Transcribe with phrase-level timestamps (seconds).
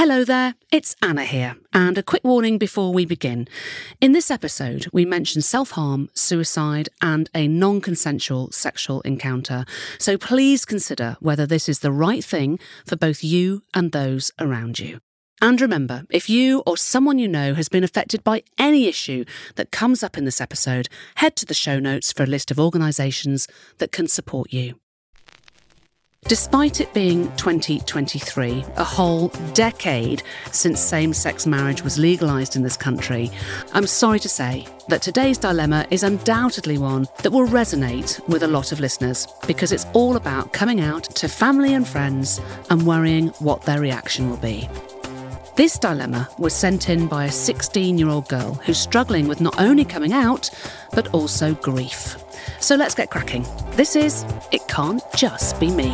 [0.00, 3.46] Hello there, it's Anna here, and a quick warning before we begin.
[4.00, 9.66] In this episode, we mention self harm, suicide, and a non consensual sexual encounter,
[9.98, 14.78] so please consider whether this is the right thing for both you and those around
[14.78, 15.00] you.
[15.42, 19.26] And remember, if you or someone you know has been affected by any issue
[19.56, 22.58] that comes up in this episode, head to the show notes for a list of
[22.58, 24.79] organisations that can support you.
[26.24, 32.76] Despite it being 2023, a whole decade since same sex marriage was legalised in this
[32.76, 33.30] country,
[33.72, 38.48] I'm sorry to say that today's dilemma is undoubtedly one that will resonate with a
[38.48, 43.28] lot of listeners because it's all about coming out to family and friends and worrying
[43.40, 44.68] what their reaction will be.
[45.60, 49.60] This dilemma was sent in by a 16 year old girl who's struggling with not
[49.60, 50.48] only coming out,
[50.92, 52.16] but also grief.
[52.60, 53.44] So let's get cracking.
[53.72, 55.90] This is It Can't Just Be Me.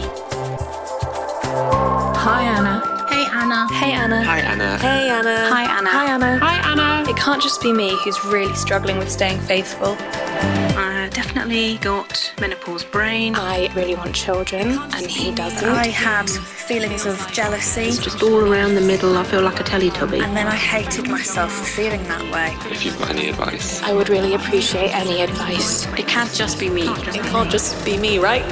[2.14, 2.95] Hi, Anna.
[3.36, 3.68] Hey, Anna.
[3.74, 4.24] Hey, Anna.
[4.24, 4.78] Hi, Anna.
[4.78, 5.48] Hey, Anna.
[5.50, 5.90] Hi, Anna.
[5.90, 6.38] Hi, Anna.
[6.38, 7.10] Hi, Anna.
[7.10, 9.94] It can't just be me who's really struggling with staying faithful.
[10.00, 13.34] I definitely got menopause brain.
[13.36, 15.68] I really want children, and he doesn't.
[15.68, 19.64] I had feelings of jealousy, It's Just all around the middle, I feel like a
[19.64, 20.22] Teletubby.
[20.22, 22.56] and then I hated myself for feeling that way.
[22.72, 23.82] If you've got any advice.
[23.82, 25.84] I would really appreciate any advice.
[25.98, 26.88] It can't just be me.
[26.88, 28.44] It can't just be me, right?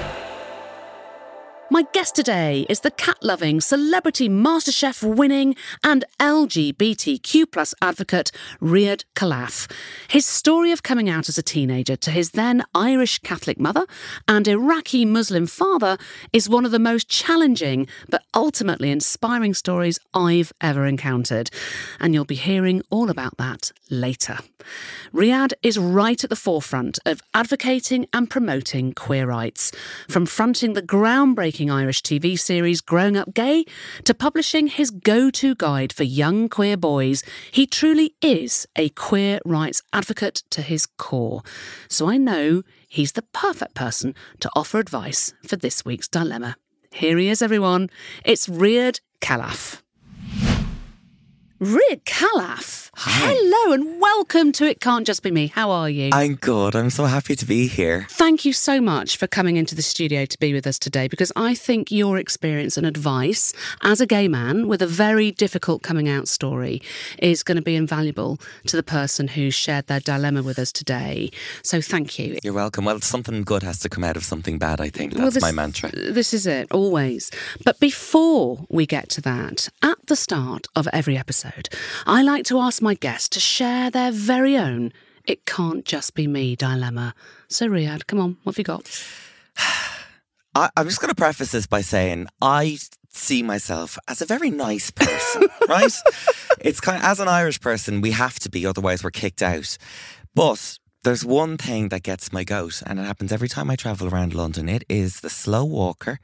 [1.74, 8.30] My guest today is the cat loving, celebrity MasterChef winning, and LGBTQ advocate
[8.62, 9.68] Riyadh Khalaf.
[10.06, 13.86] His story of coming out as a teenager to his then Irish Catholic mother
[14.28, 15.98] and Iraqi Muslim father
[16.32, 21.50] is one of the most challenging but ultimately inspiring stories I've ever encountered.
[21.98, 24.38] And you'll be hearing all about that later.
[25.12, 29.70] Riyadh is right at the forefront of advocating and promoting queer rights,
[30.08, 33.64] from fronting the groundbreaking Irish TV series Growing Up Gay
[34.04, 37.22] to publishing his go to guide for young queer boys.
[37.50, 41.42] He truly is a queer rights advocate to his core.
[41.88, 46.56] So I know he's the perfect person to offer advice for this week's dilemma.
[46.92, 47.90] Here he is, everyone.
[48.24, 49.00] It's Riyadh
[51.64, 52.90] Riyadh Khalaf.
[52.96, 55.46] Hello and welcome to It Can't Just Be Me.
[55.48, 56.10] How are you?
[56.12, 56.76] I'm good.
[56.76, 58.06] I'm so happy to be here.
[58.10, 61.32] Thank you so much for coming into the studio to be with us today because
[61.34, 66.06] I think your experience and advice as a gay man with a very difficult coming
[66.08, 66.82] out story
[67.18, 71.30] is going to be invaluable to the person who shared their dilemma with us today.
[71.62, 72.38] So thank you.
[72.44, 72.84] You're welcome.
[72.84, 75.12] Well, something good has to come out of something bad, I think.
[75.14, 75.90] That's Well, this- my mantra.
[75.92, 77.30] This is it, always.
[77.64, 81.53] But before we get to that, at the start of every episode,
[82.06, 84.92] I like to ask my guests to share their very own
[85.26, 87.14] It Can't Just Be Me dilemma.
[87.48, 89.04] So, Riyadh, come on, what have you got?
[90.56, 92.78] I, I'm just going to preface this by saying I
[93.10, 95.92] see myself as a very nice person, right?
[96.60, 99.76] It's kind of, as an Irish person, we have to be, otherwise we're kicked out.
[100.34, 104.08] But there's one thing that gets my goat, and it happens every time I travel
[104.08, 104.68] around London.
[104.68, 106.18] It is the slow walker,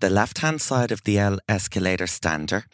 [0.00, 2.66] the left hand side of the el- escalator stander,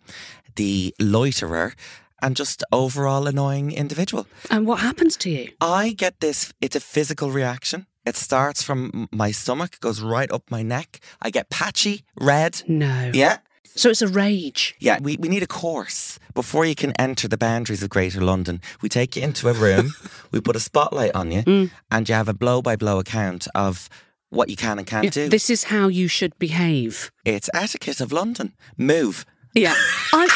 [0.56, 1.74] the loiterer,
[2.20, 4.26] and just overall annoying individual.
[4.50, 5.50] And what happens to you?
[5.60, 7.86] I get this, it's a physical reaction.
[8.04, 11.00] It starts from my stomach, goes right up my neck.
[11.20, 12.62] I get patchy, red.
[12.66, 13.10] No.
[13.14, 13.38] Yeah.
[13.74, 14.74] So it's a rage.
[14.80, 18.60] Yeah, we, we need a course before you can enter the boundaries of Greater London.
[18.82, 19.94] We take you into a room,
[20.30, 21.70] we put a spotlight on you, mm.
[21.90, 23.88] and you have a blow by blow account of
[24.30, 25.28] what you can and can't Yeah, do.
[25.28, 27.10] This is how you should behave.
[27.24, 28.52] it's etiquette of London.
[28.76, 29.24] Move.
[29.54, 29.74] Yeah.
[30.12, 30.28] I'm,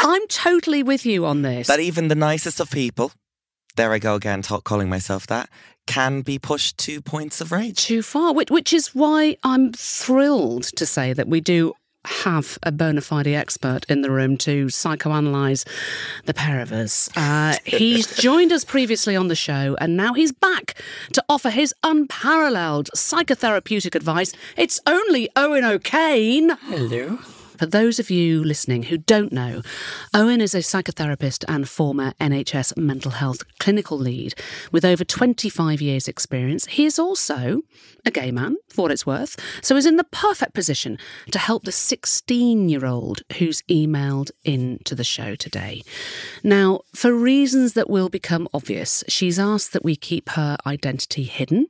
[0.00, 1.66] I'm totally with you on this.
[1.68, 3.12] That even the nicest of people,
[3.76, 5.48] there I go again, ta- calling myself that,
[5.86, 7.84] can be pushed to points of rage.
[7.84, 11.74] too far, which, which is why I'm thrilled to say that we do
[12.06, 15.66] have a bona fide expert in the room to psychoanalyze
[16.24, 17.10] the pair of us.
[17.16, 20.74] Uh, he's joined us previously on the show, and now he's back
[21.12, 24.32] to offer his unparalleled psychotherapeutic advice.
[24.56, 26.50] It's only Owen O'Kane.
[26.68, 27.18] Hello.
[27.58, 29.62] For those of you listening who don't know,
[30.12, 34.34] Owen is a psychotherapist and former NHS mental health clinical lead
[34.72, 36.66] with over 25 years' experience.
[36.66, 37.62] He is also
[38.04, 40.98] a gay man, for what it's worth, so is in the perfect position
[41.30, 45.82] to help the 16 year old who's emailed in to the show today.
[46.44, 51.68] Now, for reasons that will become obvious, she's asked that we keep her identity hidden.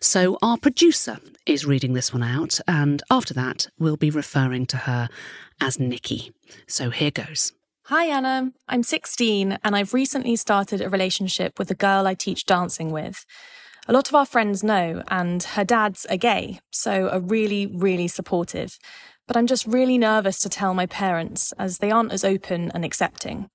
[0.00, 4.76] So our producer is reading this one out, and after that, we'll be referring to
[4.76, 5.08] her
[5.60, 6.32] as Nikki.
[6.66, 7.52] So here goes.
[7.84, 8.52] Hi, Anna.
[8.68, 13.24] I'm 16 and I've recently started a relationship with a girl I teach dancing with.
[13.86, 18.06] A lot of our friends know, and her dad's a gay, so are really, really
[18.06, 18.78] supportive.
[19.28, 22.84] but I'm just really nervous to tell my parents as they aren't as open and
[22.84, 23.50] accepting.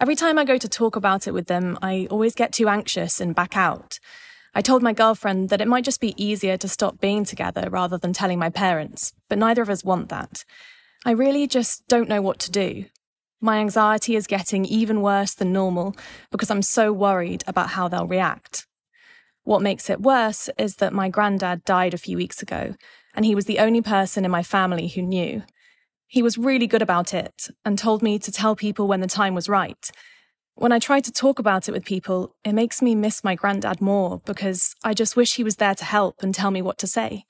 [0.00, 3.20] Every time I go to talk about it with them, I always get too anxious
[3.20, 3.98] and back out.
[4.52, 7.96] I told my girlfriend that it might just be easier to stop being together rather
[7.96, 10.44] than telling my parents, but neither of us want that.
[11.04, 12.84] I really just don't know what to do.
[13.40, 15.96] My anxiety is getting even worse than normal
[16.30, 18.66] because I'm so worried about how they'll react.
[19.44, 22.74] What makes it worse is that my granddad died a few weeks ago,
[23.14, 25.42] and he was the only person in my family who knew.
[26.06, 29.34] He was really good about it and told me to tell people when the time
[29.34, 29.90] was right.
[30.54, 33.80] When I try to talk about it with people, it makes me miss my granddad
[33.80, 36.86] more because I just wish he was there to help and tell me what to
[36.86, 37.24] say.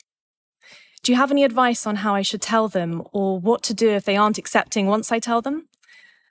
[1.03, 3.89] Do you have any advice on how I should tell them or what to do
[3.89, 5.67] if they aren't accepting once I tell them?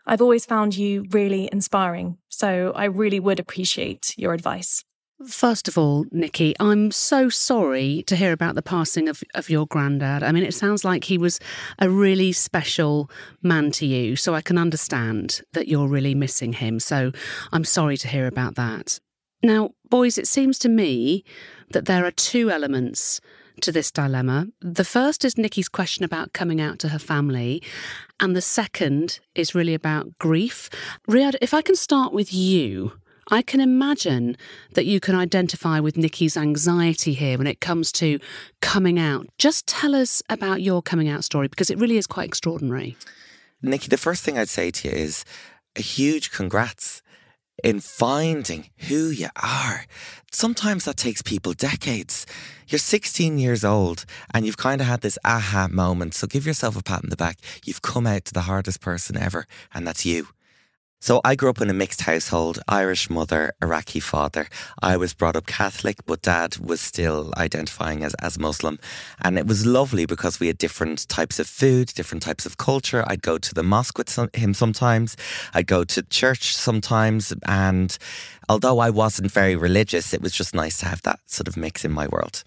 [0.06, 4.84] I've always found you really inspiring, so I really would appreciate your advice.
[5.28, 9.68] First of all, Nikki, I'm so sorry to hear about the passing of, of your
[9.68, 10.24] granddad.
[10.24, 11.40] I mean, it sounds like he was
[11.80, 13.10] a really special
[13.42, 16.80] man to you, so I can understand that you're really missing him.
[16.80, 17.12] So
[17.52, 19.00] I'm sorry to hear about that.
[19.44, 21.26] Now, boys, it seems to me
[21.72, 23.20] that there are two elements
[23.60, 24.48] to this dilemma.
[24.62, 27.62] The first is Nikki's question about coming out to her family,
[28.20, 30.70] and the second is really about grief.
[31.08, 32.94] Riyadh, if I can start with you,
[33.32, 34.36] I can imagine
[34.74, 38.20] that you can identify with Nikki's anxiety here when it comes to
[38.62, 39.28] coming out.
[39.38, 42.98] Just tell us about your coming out story because it really is quite extraordinary.
[43.62, 45.26] Nikki, the first thing I'd say to you is
[45.76, 47.04] a huge congrats
[47.64, 49.86] in finding who you are.
[50.32, 52.26] Sometimes that takes people decades.
[52.70, 56.14] You're 16 years old and you've kind of had this aha moment.
[56.14, 57.40] So give yourself a pat on the back.
[57.66, 60.28] You've come out to the hardest person ever, and that's you.
[61.02, 64.50] So I grew up in a mixed household, Irish mother, Iraqi father.
[64.82, 68.80] I was brought up Catholic, but dad was still identifying as, as Muslim.
[69.22, 73.06] And it was lovely because we had different types of food, different types of culture.
[73.08, 75.16] I'd go to the mosque with some, him sometimes.
[75.54, 77.34] I'd go to church sometimes.
[77.48, 77.98] And
[78.50, 81.86] although I wasn't very religious, it was just nice to have that sort of mix
[81.86, 82.44] in my world.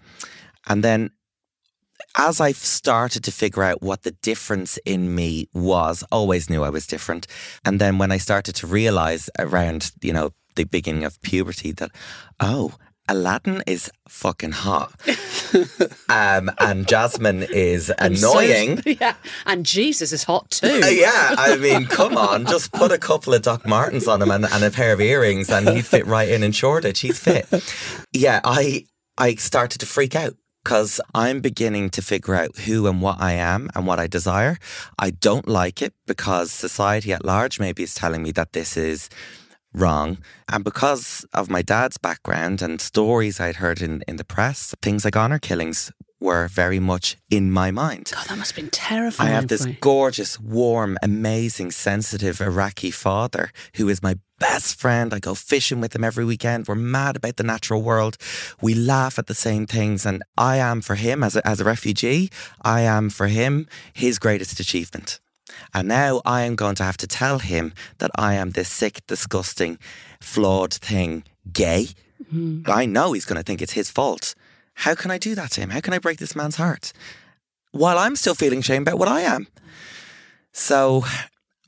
[0.67, 1.09] And then
[2.17, 6.69] as I've started to figure out what the difference in me was, always knew I
[6.69, 7.27] was different.
[7.65, 11.91] And then when I started to realize around, you know, the beginning of puberty that,
[12.39, 12.73] oh,
[13.09, 14.93] Aladdin is fucking hot.
[16.09, 18.81] um, and Jasmine is annoying.
[18.81, 19.15] So, yeah.
[19.45, 20.67] And Jesus is hot too.
[20.89, 21.35] yeah.
[21.37, 22.45] I mean, come on.
[22.45, 25.49] Just put a couple of Doc Martens on him and, and a pair of earrings
[25.49, 27.01] and he'd fit right in in Shoreditch.
[27.01, 27.47] He's fit.
[28.13, 28.39] Yeah.
[28.43, 28.85] I,
[29.17, 33.33] I started to freak out because I'm beginning to figure out who and what I
[33.33, 34.57] am and what I desire.
[34.97, 39.09] I don't like it because society at large maybe is telling me that this is
[39.73, 40.19] wrong.
[40.47, 45.03] And because of my dad's background and stories I'd heard in, in the press, things
[45.03, 45.91] like honor killings
[46.23, 48.11] were very much in my mind.
[48.15, 49.29] God, that must have been terrifying.
[49.29, 55.13] I have this gorgeous, warm, amazing, sensitive Iraqi father who is my best friend.
[55.13, 56.67] I go fishing with him every weekend.
[56.67, 58.17] We're mad about the natural world.
[58.61, 60.05] We laugh at the same things.
[60.05, 62.29] And I am for him, as a, as a refugee,
[62.61, 65.19] I am for him his greatest achievement.
[65.73, 69.05] And now I am going to have to tell him that I am this sick,
[69.07, 69.77] disgusting,
[70.21, 71.89] flawed thing, gay.
[72.33, 72.67] Mm.
[72.69, 74.35] I know he's going to think it's his fault.
[74.75, 75.69] How can I do that to him?
[75.69, 76.93] How can I break this man's heart?
[77.71, 79.47] While I'm still feeling shame about what I am.
[80.51, 81.03] So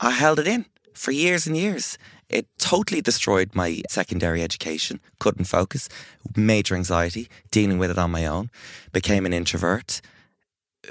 [0.00, 1.98] I held it in for years and years.
[2.28, 5.88] It totally destroyed my secondary education, couldn't focus,
[6.36, 8.50] major anxiety, dealing with it on my own,
[8.92, 10.00] became an introvert,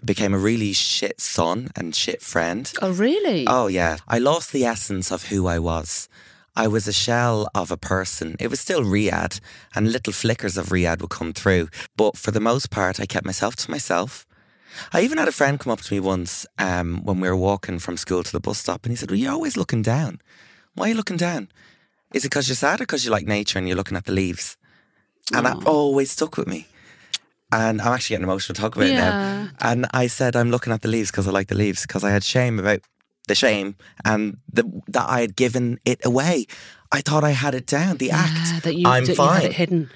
[0.03, 2.72] became a really shit son and shit friend.
[2.81, 3.45] Oh, really?
[3.48, 3.98] Oh, yeah.
[4.07, 6.07] I lost the essence of who I was.
[6.55, 8.35] I was a shell of a person.
[8.39, 9.39] It was still Riyadh,
[9.75, 11.67] and little flickers of Riyadh would come through.
[11.97, 14.25] But for the most part, I kept myself to myself.
[14.93, 17.79] I even had a friend come up to me once um, when we were walking
[17.79, 20.21] from school to the bus stop, and he said, Well, you're always looking down.
[20.74, 21.50] Why are you looking down?
[22.13, 24.12] Is it because you're sad or because you like nature and you're looking at the
[24.12, 24.57] leaves?
[25.33, 26.67] And that always stuck with me.
[27.51, 28.93] And I'm actually getting emotional to talk about yeah.
[28.93, 29.50] it now.
[29.62, 32.12] And I said, I'm looking at the leaves because I like the leaves because I
[32.12, 32.81] had shame about
[33.27, 36.46] the shame and the, that I had given it away.
[36.91, 37.98] I thought I had it down.
[37.98, 38.63] The yeah, act.
[38.63, 39.27] That you, I'm that fine.
[39.27, 39.89] You had it hidden.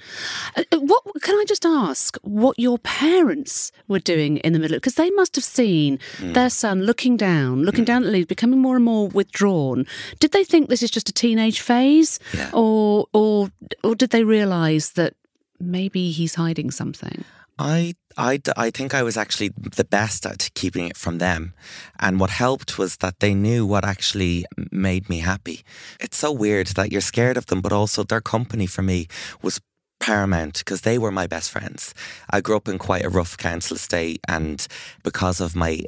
[0.56, 2.16] Uh, uh, what can I just ask?
[2.22, 4.76] What your parents were doing in the middle?
[4.76, 6.34] Because they must have seen mm.
[6.34, 7.86] their son looking down, looking mm.
[7.86, 9.86] down at the leaves, becoming more and more withdrawn.
[10.18, 12.50] Did they think this is just a teenage phase, yeah.
[12.52, 13.50] or or
[13.82, 15.14] or did they realise that
[15.58, 17.24] maybe he's hiding something?
[17.58, 21.54] I, I, I think I was actually the best at keeping it from them.
[21.98, 25.62] And what helped was that they knew what actually made me happy.
[26.00, 29.06] It's so weird that you're scared of them, but also their company for me
[29.42, 29.60] was
[30.00, 31.94] paramount because they were my best friends.
[32.30, 34.66] I grew up in quite a rough council estate, and
[35.04, 35.82] because of my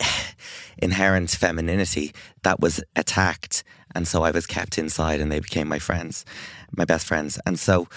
[0.78, 2.12] inherent femininity
[2.42, 3.64] that was attacked.
[3.94, 6.24] And so I was kept inside and they became my friends,
[6.76, 7.38] my best friends.
[7.46, 7.88] And so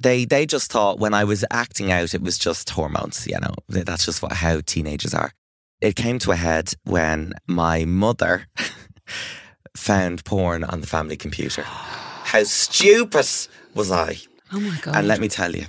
[0.00, 3.54] they they just thought when I was acting out, it was just hormones, you know,
[3.68, 5.32] that's just what, how teenagers are.
[5.80, 8.46] It came to a head when my mother
[9.76, 11.62] found porn on the family computer.
[11.62, 13.26] How stupid
[13.74, 14.16] was I?
[14.52, 14.96] Oh my God.
[14.96, 15.66] And let me tell you,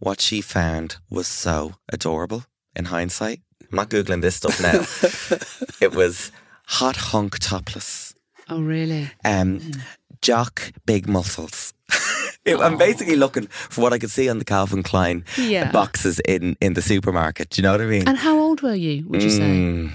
[0.00, 2.44] what she found was so adorable
[2.76, 3.40] in hindsight.
[3.70, 4.84] I'm not Googling this stuff now.
[5.80, 6.30] it was
[6.66, 8.14] hot hunk topless,
[8.48, 9.10] Oh, really?
[9.24, 9.60] um,
[10.22, 11.74] jock big muscles.
[12.48, 15.70] It- I'm basically looking for what I could see on the Calvin Klein Yeah.
[15.72, 17.50] boxes in, in the supermarket.
[17.50, 18.08] Do you know what I mean?
[18.08, 19.42] And how old were you, would you say?
[19.42, 19.90] Mm,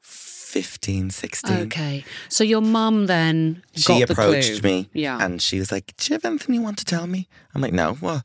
[0.00, 1.56] 15, 16.
[1.66, 2.04] Okay.
[2.28, 4.70] So your mum then She got the approached clue.
[4.70, 5.18] me Yeah.
[5.24, 7.28] and she was like, Do you have anything you want to tell me?
[7.54, 7.94] I'm like, No.
[7.94, 8.24] What?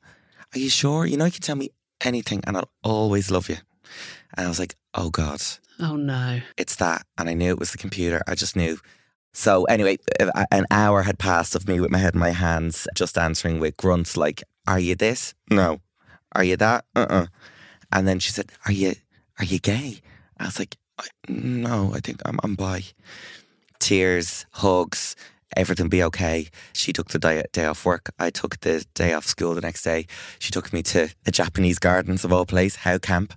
[0.56, 1.06] Are you sure?
[1.06, 1.70] You know, you can tell me
[2.02, 3.58] anything and I'll always love you.
[4.36, 5.42] And I was like, Oh God,
[5.80, 6.42] oh no.
[6.58, 7.06] it's that.
[7.18, 8.22] And I knew it was the computer.
[8.28, 8.78] I just knew.
[9.34, 9.98] So, anyway,
[10.52, 13.78] an hour had passed of me with my head in my hands, just answering with
[13.78, 15.34] grunts like, Are you this?
[15.50, 15.82] No.
[16.34, 16.86] Are you that?
[16.96, 17.26] Uh uh
[17.92, 18.94] And then she said, Are you
[19.40, 20.02] are you gay?
[20.40, 20.78] I was like,
[21.28, 22.84] No, I think I'm, I'm bi.
[23.80, 25.16] Tears, hugs,
[25.58, 26.48] everything be okay.
[26.74, 28.12] She took the day, day off work.
[28.20, 30.06] I took the day off school the next day.
[30.40, 33.34] She took me to the Japanese gardens of all place, How Camp,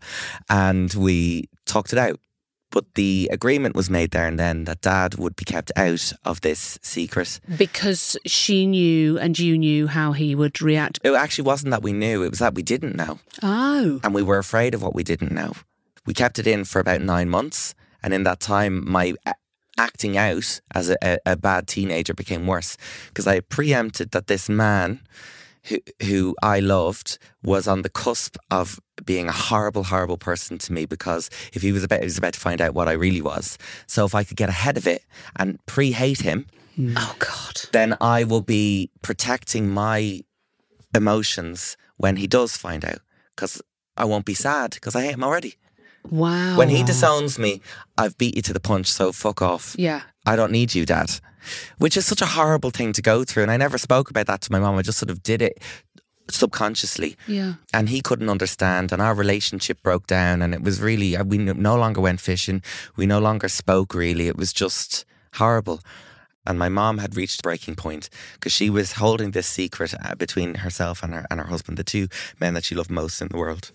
[0.49, 2.21] and we talked it out.
[2.71, 6.41] But the agreement was made there and then that dad would be kept out of
[6.41, 7.41] this secret.
[7.57, 10.99] Because she knew and you knew how he would react.
[11.05, 13.21] It actually wasn't that we knew, it was that we didn't know.
[13.43, 14.01] Oh.
[14.03, 15.53] And we were afraid of what we didn't know.
[16.05, 17.75] We kept it in for about nine months.
[18.03, 19.15] And in that time, my
[19.79, 22.77] acting out as a, a, a bad teenager became worse
[23.09, 25.01] because I preempted that this man
[25.67, 30.73] who, who I loved was on the cusp of being a horrible, horrible person to
[30.73, 33.21] me because if he was about, he was about to find out what I really
[33.21, 33.59] was.
[33.87, 35.05] So if I could get ahead of it
[35.37, 36.95] and pre hate him, hmm.
[36.97, 37.61] Oh God.
[37.73, 40.23] then I will be protecting my
[40.95, 43.01] emotions when he does find out
[43.35, 43.61] because
[43.97, 45.55] I won't be sad because I hate him already.
[46.11, 46.57] Wow.
[46.57, 47.61] When he disowns me,
[47.99, 49.75] I've beat you to the punch, so fuck off.
[49.79, 50.03] Yeah.
[50.27, 51.11] I don't need you, Dad.
[51.79, 53.45] Which is such a horrible thing to go through.
[53.45, 54.77] And I never spoke about that to my mom.
[54.77, 55.63] I just sort of did it
[56.29, 57.17] subconsciously.
[57.29, 57.55] Yeah.
[57.73, 58.93] And he couldn't understand.
[58.93, 60.43] And our relationship broke down.
[60.43, 62.63] And it was really, uh, we no longer went fishing.
[62.97, 64.27] We no longer spoke really.
[64.27, 65.05] It was just
[65.35, 65.81] horrible.
[66.47, 70.57] And my mom had reached breaking point because she was holding this secret uh, between
[70.57, 72.09] herself and her and her husband, the two
[72.41, 73.73] men that she loved most in the world.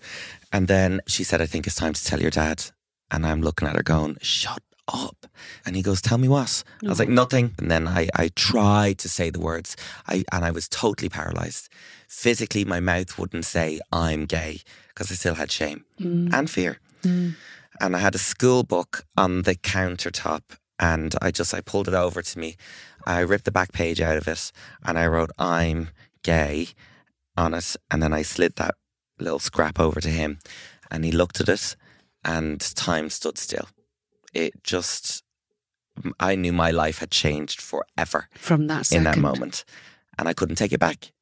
[0.52, 2.64] And then she said, "I think it's time to tell your dad."
[3.10, 5.26] And I'm looking at her, going, "Shut up!"
[5.64, 8.98] And he goes, "Tell me what?" I was like, "Nothing." And then I I tried
[8.98, 9.76] to say the words,
[10.08, 11.68] I and I was totally paralyzed.
[12.08, 16.32] Physically, my mouth wouldn't say I'm gay because I still had shame mm.
[16.32, 16.78] and fear.
[17.02, 17.34] Mm.
[17.80, 20.42] And I had a school book on the countertop
[20.78, 22.56] and I just I pulled it over to me.
[23.06, 24.52] I ripped the back page out of it
[24.84, 25.90] and I wrote I'm
[26.22, 26.68] gay
[27.36, 28.74] on it and then I slid that
[29.18, 30.38] little scrap over to him
[30.90, 31.76] and he looked at it
[32.24, 33.68] and time stood still.
[34.32, 35.22] It just
[36.18, 39.64] I knew my life had changed forever From that in that moment
[40.18, 41.12] and I couldn't take it back.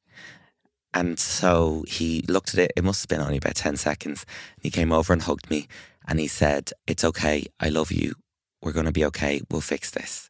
[0.93, 4.25] And so he looked at it, it must have been only about 10 seconds.
[4.61, 5.67] He came over and hugged me
[6.07, 7.45] and he said, It's okay.
[7.59, 8.15] I love you.
[8.61, 9.41] We're going to be okay.
[9.49, 10.29] We'll fix this.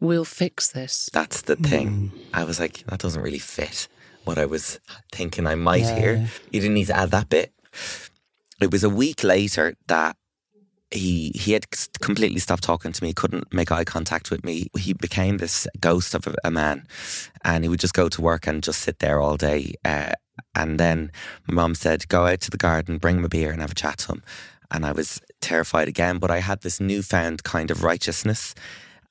[0.00, 1.08] We'll fix this.
[1.12, 2.08] That's the thing.
[2.08, 2.18] Hmm.
[2.34, 3.88] I was like, That doesn't really fit
[4.24, 4.80] what I was
[5.12, 6.28] thinking I might hear.
[6.50, 7.52] You didn't need to add that bit.
[8.60, 10.16] It was a week later that
[10.90, 11.64] he he had
[12.00, 14.68] completely stopped talking to me, couldn't make eye contact with me.
[14.78, 16.86] He became this ghost of a, a man,
[17.44, 19.74] and he would just go to work and just sit there all day.
[19.84, 20.12] Uh,
[20.54, 21.10] and then
[21.46, 23.74] my mum said, "Go out to the garden, bring him a beer, and have a
[23.74, 24.22] chat to him."
[24.70, 28.54] And I was terrified again, but I had this newfound kind of righteousness.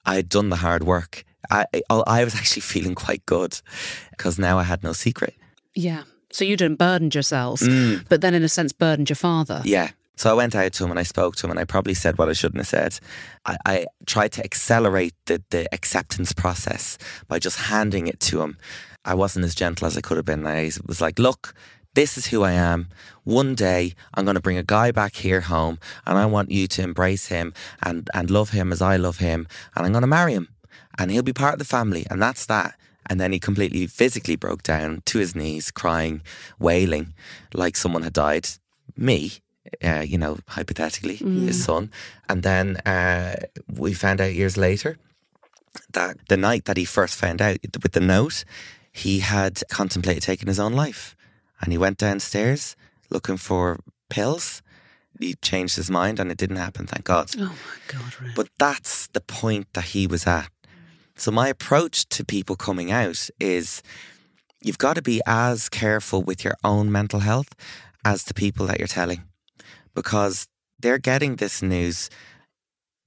[0.06, 1.24] I had done the hard work.
[1.52, 3.60] I I, I was actually feeling quite good
[4.12, 5.34] because now I had no secret.
[5.74, 6.04] Yeah.
[6.32, 8.04] So you didn't burden yourself, Mm.
[8.10, 9.62] but then in a sense burdened your father.
[9.66, 9.92] Yeah.
[10.16, 12.18] So I went out to him and I spoke to him and I probably said
[12.18, 13.00] what I shouldn't have said.
[13.46, 18.58] I, I tried to accelerate the, the acceptance process by just handing it to him.
[19.04, 20.48] I wasn't as gentle as I could have been.
[20.48, 21.54] I was like, look,
[21.94, 22.90] this is who I am.
[23.24, 26.68] One day I'm going to bring a guy back here home and I want you
[26.68, 27.54] to embrace him
[27.84, 29.48] and, and love him as I love him.
[29.76, 30.50] And I'm going to marry him
[30.98, 32.06] and he'll be part of the family.
[32.10, 32.76] And that's that.
[33.08, 36.22] And then he completely physically broke down to his knees, crying,
[36.60, 37.14] wailing
[37.54, 38.48] like someone had died.
[38.98, 39.34] Me,
[39.84, 41.92] uh, you know, hypothetically, his son.
[42.30, 43.36] And then uh,
[43.68, 44.98] we found out years later
[45.92, 48.46] that the night that he first found out with the note,
[48.92, 51.16] he had contemplated taking his own life.
[51.62, 52.76] And he went downstairs
[53.10, 53.80] looking for
[54.10, 54.62] pills
[55.20, 57.30] he changed his mind and it didn't happen, thank God.
[57.38, 58.34] Oh my God.
[58.36, 60.50] But that's the point that he was at.
[61.16, 63.82] So my approach to people coming out is
[64.62, 67.50] you've got to be as careful with your own mental health
[68.04, 69.24] as the people that you're telling
[69.96, 70.48] because
[70.80, 72.10] they're getting this news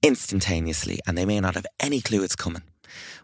[0.01, 2.63] instantaneously and they may not have any clue it's coming.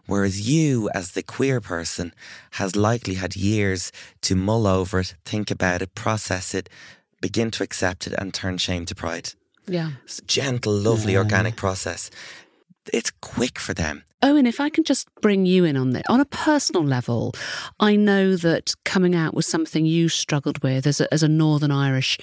[0.06, 2.14] Whereas you, as the queer person,
[2.52, 3.90] has likely had years
[4.22, 6.68] to mull over it, think about it, process it,
[7.20, 9.30] begin to accept it, and turn shame to pride.
[9.66, 9.90] yeah.
[10.04, 12.10] It's a gentle, lovely, organic process.
[12.92, 14.04] It's quick for them.
[14.22, 17.34] Owen, if I can just bring you in on this, on a personal level,
[17.78, 21.70] I know that coming out was something you struggled with as a, as a Northern
[21.70, 22.18] Irish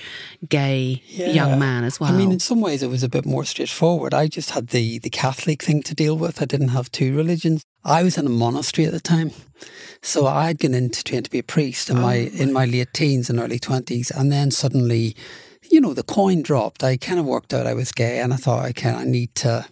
[0.50, 2.12] gay young man as well.
[2.12, 4.13] I mean, in some ways, it was a bit more straightforward.
[4.13, 6.41] I just had the, the Catholic thing to deal with.
[6.41, 7.63] I didn't have two religions.
[7.83, 9.31] I was in a monastery at the time.
[10.01, 13.29] So I'd gone into train to be a priest in my in my late teens
[13.29, 15.15] and early twenties, and then suddenly,
[15.69, 16.83] you know, the coin dropped.
[16.83, 19.65] I kind of worked out I was gay, and I thought, okay, I need to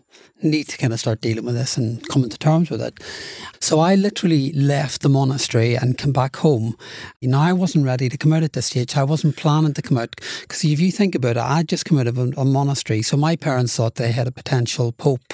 [0.43, 2.99] need to kind of start dealing with this and coming to terms with it.
[3.59, 6.75] So I literally left the monastery and came back home.
[7.19, 8.97] You know, I wasn't ready to come out at this stage.
[8.97, 11.99] I wasn't planning to come out because if you think about it, I'd just come
[11.99, 13.01] out of a, a monastery.
[13.01, 15.33] So my parents thought they had a potential pope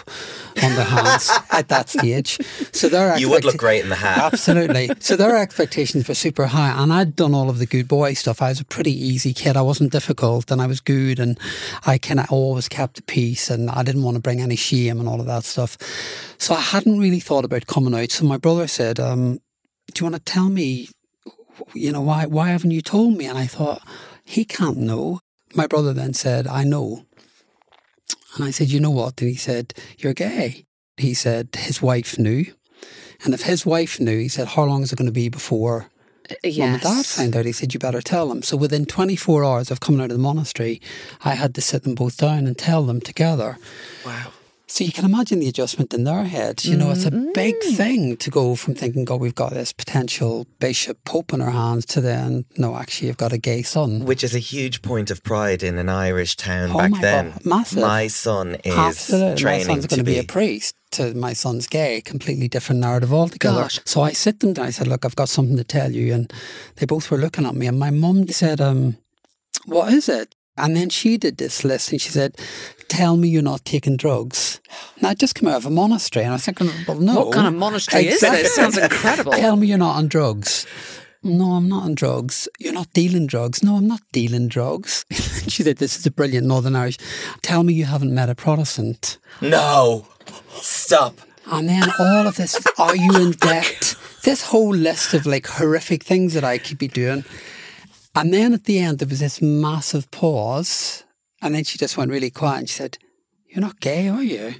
[0.62, 2.38] on their hands at that stage.
[2.74, 4.34] So their You would look great in the hat.
[4.34, 4.90] Absolutely.
[5.00, 8.42] So their expectations were super high, and I'd done all of the good boy stuff.
[8.42, 9.56] I was a pretty easy kid.
[9.56, 11.40] I wasn't difficult, and I was good, and
[11.86, 14.97] I kind of always kept the peace, and I didn't want to bring any shame
[15.00, 15.77] and all of that stuff.
[16.38, 18.12] So I hadn't really thought about coming out.
[18.12, 19.39] So my brother said, um,
[19.94, 20.89] "Do you want to tell me?
[21.74, 22.25] You know why?
[22.25, 23.82] Why haven't you told me?" And I thought
[24.24, 25.20] he can't know.
[25.56, 27.08] My brother then said, "I know."
[28.38, 29.20] And I said, You know what?
[29.20, 30.66] And he said, You're gay.
[30.98, 32.46] He said, His wife knew.
[33.25, 35.89] And if his wife knew, he said, How long is it going to be before
[36.30, 37.18] mum and dad yes.
[37.18, 37.46] find out?
[37.46, 38.44] He said, You better tell them.
[38.44, 40.82] So within 24 hours of coming out of the monastery,
[41.25, 43.58] I had to sit them both down and tell them together.
[44.06, 44.32] Wow.
[44.70, 46.66] So you can imagine the adjustment in their heads.
[46.66, 50.46] You know, it's a big thing to go from thinking, God, we've got this potential
[50.60, 54.04] bishop pope in our hands to then, no, actually, you've got a gay son.
[54.04, 57.32] Which is a huge point of pride in an Irish town Oh back my then.
[57.32, 57.80] God, massive.
[57.80, 59.30] My son is Absolutely.
[59.30, 60.13] My training son's to going to be.
[60.15, 60.76] be a priest.
[60.91, 63.63] To my son's gay, completely different narrative altogether.
[63.63, 63.80] Gosh.
[63.86, 64.68] So I sit them down.
[64.68, 66.32] I said, "Look, I've got something to tell you," and
[66.78, 67.68] they both were looking at me.
[67.68, 68.98] And my mum said, um,
[69.65, 72.36] "What is it?" And then she did this list, and she said,
[72.88, 74.60] "Tell me you're not taking drugs."
[75.02, 77.34] Now I just come out of a monastery, and I was thinking, "Well, no." What
[77.34, 78.56] kind of monastery is this?
[78.56, 79.34] Sounds incredible.
[79.34, 80.65] Tell me you're not on drugs.
[81.23, 82.47] No, I'm not on drugs.
[82.60, 83.63] You're not dealing drugs.
[83.63, 85.06] No, I'm not dealing drugs.
[85.47, 86.97] she said, This is a brilliant Northern Irish.
[87.41, 89.17] Tell me you haven't met a Protestant.
[89.41, 90.08] No!
[90.54, 91.19] Stop.
[91.47, 93.95] And then all of this, are you in debt?
[94.23, 97.23] This whole list of like horrific things that I could be doing.
[98.15, 101.04] And then at the end, there was this massive pause.
[101.41, 102.97] And then she just went really quiet and she said,
[103.47, 104.56] You're not gay, are you?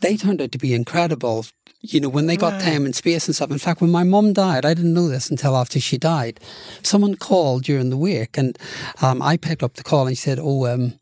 [0.00, 1.46] They turned out to be incredible.
[1.80, 3.50] You know, when they got time and space and stuff.
[3.50, 6.40] In fact, when my mum died, I didn't know this until after she died.
[6.82, 8.58] Someone called during the week and
[9.02, 10.98] um, I picked up the call and she said, Oh, um,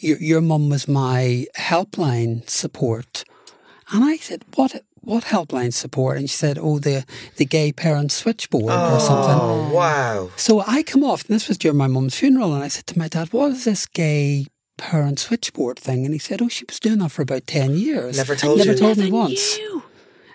[0.00, 3.24] your, your mum was my helpline support.
[3.92, 6.18] And I said, what what helpline support?
[6.18, 7.04] And she said, oh, the,
[7.36, 9.38] the gay parent switchboard or oh, something.
[9.40, 10.30] Oh, wow.
[10.36, 12.98] So I come off, and this was during my mum's funeral, and I said to
[12.98, 14.46] my dad, what is this gay
[14.78, 16.04] parent switchboard thing?
[16.04, 18.16] And he said, oh, she was doing that for about 10 years.
[18.16, 18.78] Never told Never you?
[18.78, 19.56] told me Never once.
[19.58, 19.82] knew.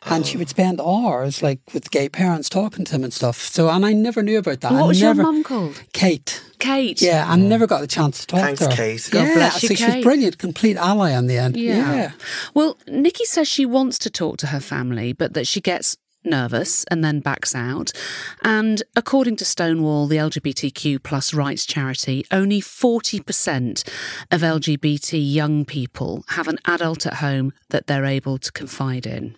[0.05, 3.37] And she would spend hours like with gay parents talking to him and stuff.
[3.37, 4.71] So, and I never knew about that.
[4.71, 5.81] What I was never, your mum called?
[5.93, 6.43] Kate.
[6.57, 7.01] Kate.
[7.01, 8.75] Yeah, I never got the chance to talk Thanks, to her.
[8.75, 9.13] Thanks, Kate.
[9.13, 9.95] God yeah, bless you, so she Kate.
[9.97, 11.55] was brilliant, complete ally in the end.
[11.55, 11.93] Yeah.
[11.93, 12.11] yeah.
[12.53, 16.83] Well, Nikki says she wants to talk to her family, but that she gets nervous
[16.85, 17.91] and then backs out.
[18.43, 23.87] And according to Stonewall, the LGBTQ plus rights charity, only 40%
[24.31, 29.35] of LGBT young people have an adult at home that they're able to confide in.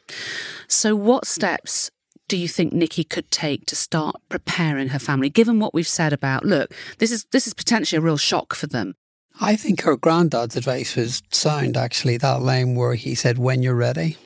[0.68, 1.92] So what steps
[2.28, 6.14] do you think Nikki could take to start preparing her family, given what we've said
[6.14, 8.96] about, look, this is this is potentially a real shock for them.
[9.42, 13.76] I think her granddad's advice was sound, actually, that line where he said, when you're
[13.76, 14.18] ready.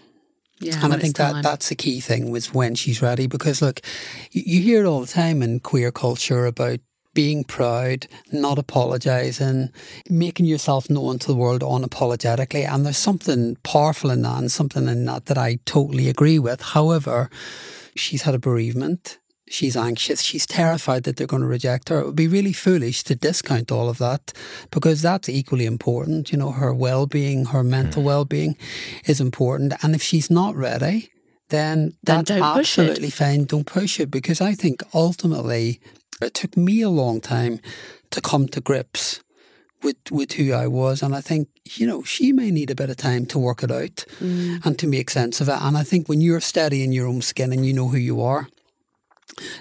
[0.60, 1.44] Yeah, and I think that time.
[1.44, 3.28] that's the key thing was when she's ready.
[3.28, 3.82] Because look,
[4.32, 6.80] you, you hear it all the time in queer culture about
[7.14, 9.72] being proud, not apologising,
[10.08, 12.68] making yourself known to the world unapologetically.
[12.68, 16.62] And there's something powerful in that and something in that that I totally agree with.
[16.62, 17.32] However,
[17.96, 19.18] she's had a bereavement.
[19.50, 20.22] She's anxious.
[20.22, 22.00] She's terrified that they're going to reject her.
[22.00, 24.34] It would be really foolish to discount all of that
[24.72, 26.32] because that's equally important.
[26.32, 28.58] You know, her well being, her mental well being
[29.06, 29.74] is important.
[29.84, 31.12] And if she's not ready,
[31.50, 32.42] then Then that's it.
[32.42, 33.46] absolutely fine.
[33.46, 35.80] Don't push it because I think ultimately
[36.22, 37.60] it took me a long time
[38.12, 39.22] to come to grips
[39.84, 42.90] with with who I was, and I think you know she may need a bit
[42.90, 44.66] of time to work it out Mm.
[44.66, 45.62] and to make sense of it.
[45.62, 48.20] And I think when you're steady in your own skin and you know who you
[48.22, 48.48] are,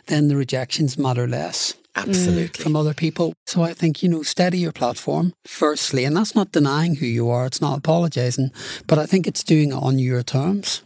[0.07, 2.63] then the rejections matter less Absolutely.
[2.63, 3.33] from other people.
[3.47, 6.05] So I think, you know, steady your platform, firstly.
[6.05, 8.51] And that's not denying who you are, it's not apologising,
[8.87, 10.83] but I think it's doing it on your terms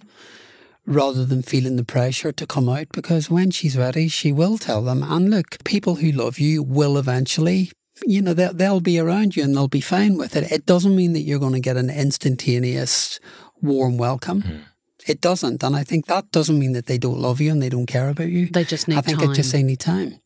[0.87, 4.83] rather than feeling the pressure to come out because when she's ready, she will tell
[4.83, 5.03] them.
[5.03, 7.70] And look, people who love you will eventually.
[8.05, 10.50] You know, they'll, they'll be around you and they'll be fine with it.
[10.50, 13.20] It doesn't mean that you're going to get an instantaneous
[13.61, 14.42] warm welcome.
[14.42, 14.61] Mm.
[15.10, 15.64] It doesn't.
[15.64, 18.08] And I think that doesn't mean that they don't love you and they don't care
[18.10, 18.46] about you.
[18.46, 19.32] They just need I think time.
[19.32, 20.20] it just they need time.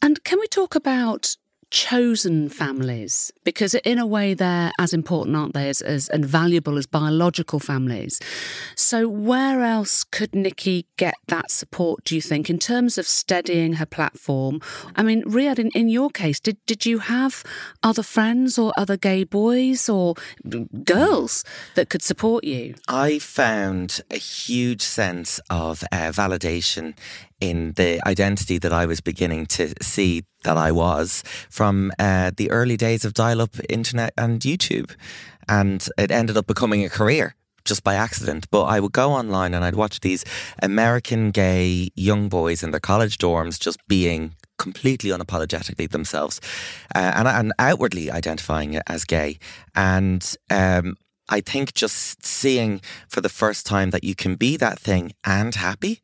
[0.00, 1.36] And can we talk about
[1.70, 3.32] chosen families?
[3.44, 7.60] Because in a way, they're as important, aren't they, as, as and valuable as biological
[7.60, 8.20] families.
[8.74, 12.04] So where else could Nikki get that support?
[12.04, 14.60] Do you think, in terms of steadying her platform?
[14.96, 17.44] I mean, Riyadh, in, in your case, did did you have
[17.82, 20.14] other friends or other gay boys or
[20.84, 22.74] girls that could support you?
[22.88, 26.94] I found a huge sense of uh, validation
[27.40, 32.50] in the identity that I was beginning to see that I was from uh, the
[32.50, 34.90] early days of dial up internet and YouTube.
[35.48, 38.50] And it ended up becoming a career just by accident.
[38.50, 40.24] But I would go online and I'd watch these
[40.62, 46.40] American gay young boys in their college dorms just being completely unapologetically themselves
[46.94, 49.38] uh, and, and outwardly identifying as gay.
[49.74, 50.96] And um,
[51.28, 55.54] I think just seeing for the first time that you can be that thing and
[55.54, 56.00] happy,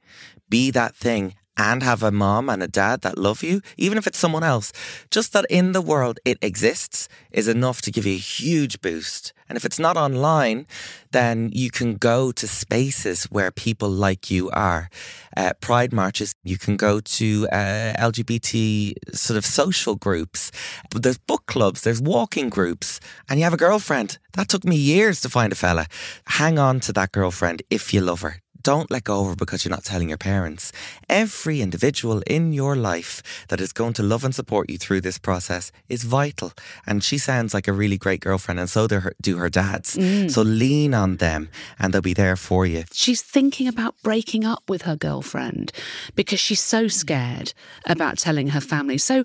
[0.48, 4.07] be that thing and have a mom and a dad that love you, even if
[4.07, 4.72] it's someone else,
[5.11, 9.33] just that in the world it exists is enough to give you a huge boost.
[9.48, 10.66] And if it's not online,
[11.12, 14.88] then you can go to spaces where people like you are.
[15.37, 20.50] Uh, pride marches, you can go to uh, LGBT sort of social groups.
[20.90, 24.18] There's book clubs, there's walking groups, and you have a girlfriend.
[24.33, 25.87] That took me years to find a fella.
[26.26, 28.43] Hang on to that girlfriend if you love her.
[28.64, 30.72] Don't let go of her because you're not telling your parents.
[31.11, 35.18] Every individual in your life that is going to love and support you through this
[35.18, 36.50] process is vital.
[36.87, 39.96] And she sounds like a really great girlfriend, and so do her, do her dads.
[39.96, 40.31] Mm.
[40.31, 42.85] So lean on them, and they'll be there for you.
[42.90, 45.70] she's thinking about breaking up with her girlfriend
[46.14, 47.53] because she's so scared
[47.87, 48.96] about telling her family.
[48.96, 49.24] So,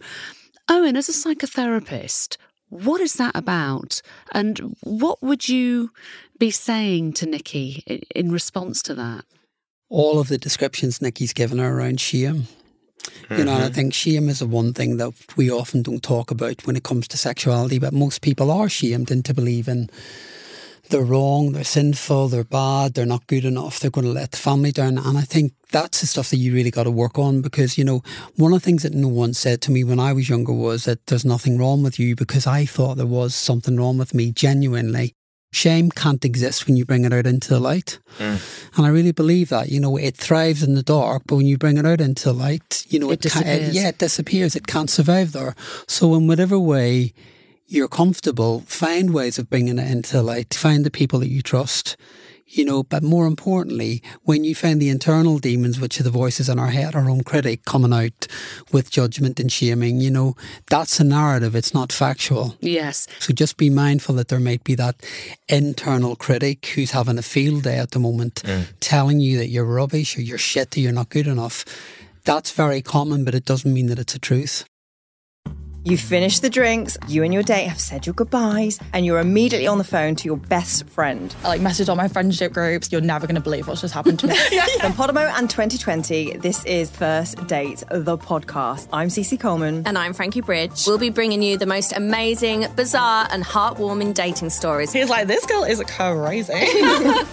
[0.68, 2.36] Owen, as a psychotherapist,
[2.70, 4.02] what is that about?
[4.32, 5.92] And what would you
[6.38, 9.26] be saying to Nikki in response to that?
[9.90, 12.48] all of the descriptions Nikki's given her around shame.
[13.30, 13.74] You know, and I mm-hmm.
[13.74, 17.08] think shame is the one thing that we often don't talk about when it comes
[17.10, 19.90] to sexuality, but most people are shamed into believing
[20.90, 24.38] they're wrong, they're sinful, they're bad, they're not good enough, they're going to let the
[24.38, 24.98] family down.
[24.98, 27.84] And I think that's the stuff that you really got to work on because, you
[27.86, 28.02] know,
[28.36, 30.86] one of the things that no one said to me when I was younger was
[30.86, 34.32] that there's nothing wrong with you because I thought there was something wrong with me
[34.32, 35.14] genuinely.
[35.52, 37.98] Shame can't exist when you bring it out into the light.
[38.20, 38.78] Mm.
[38.78, 41.58] And I really believe that, you know, it thrives in the dark, but when you
[41.58, 43.74] bring it out into the light, you know, It ca- disappears.
[43.76, 44.56] yeah, it disappears.
[44.56, 45.56] It can't survive there.
[45.88, 47.14] So, in whatever way
[47.70, 50.54] you're comfortable, find ways of bringing it into light.
[50.54, 51.96] Find the people that you trust,
[52.48, 56.50] you know, but more importantly, when you find the internal demons, which are the voices
[56.50, 58.26] in our head, our own critic coming out
[58.72, 60.36] with judgment and shaming, you know,
[60.68, 61.56] that's a narrative.
[61.56, 62.56] It's not factual.
[62.60, 63.08] Yes.
[63.20, 65.06] So just be mindful that there might be that
[65.48, 68.66] internal critic who's having a field day at the moment, mm.
[68.80, 71.66] telling you that you're rubbish or you're shit or you're not good enough.
[72.26, 74.66] That's very common, but it doesn't mean that it's a truth.
[75.86, 79.66] You finish the drinks, you and your date have said your goodbyes, and you're immediately
[79.66, 81.34] on the phone to your best friend.
[81.44, 82.92] I like messaged all my friendship groups.
[82.92, 84.36] You're never going to believe what's just happened to me.
[84.82, 88.90] From Podimo and 2020, this is First Date, the podcast.
[88.92, 89.84] I'm Cece Coleman.
[89.86, 90.84] And I'm Frankie Bridge.
[90.86, 94.92] We'll be bringing you the most amazing, bizarre, and heartwarming dating stories.
[94.92, 96.54] He's like, this girl is crazy.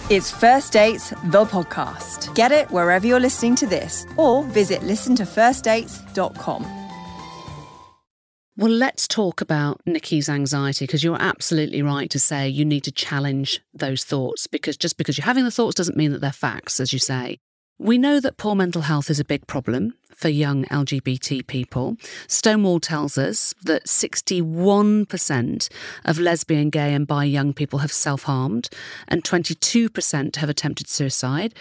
[0.09, 2.33] It's First Dates, the podcast.
[2.33, 6.86] Get it wherever you're listening to this, or visit listentofirstdates.com.
[8.59, 12.91] Well, let's talk about Nikki's anxiety because you're absolutely right to say you need to
[12.91, 16.79] challenge those thoughts because just because you're having the thoughts doesn't mean that they're facts,
[16.79, 17.37] as you say.
[17.77, 21.97] We know that poor mental health is a big problem for young LGBT people.
[22.27, 25.69] Stonewall tells us that 61%
[26.03, 28.69] of lesbian, gay, and bi young people have self harmed,
[29.07, 31.53] and 22% have attempted suicide,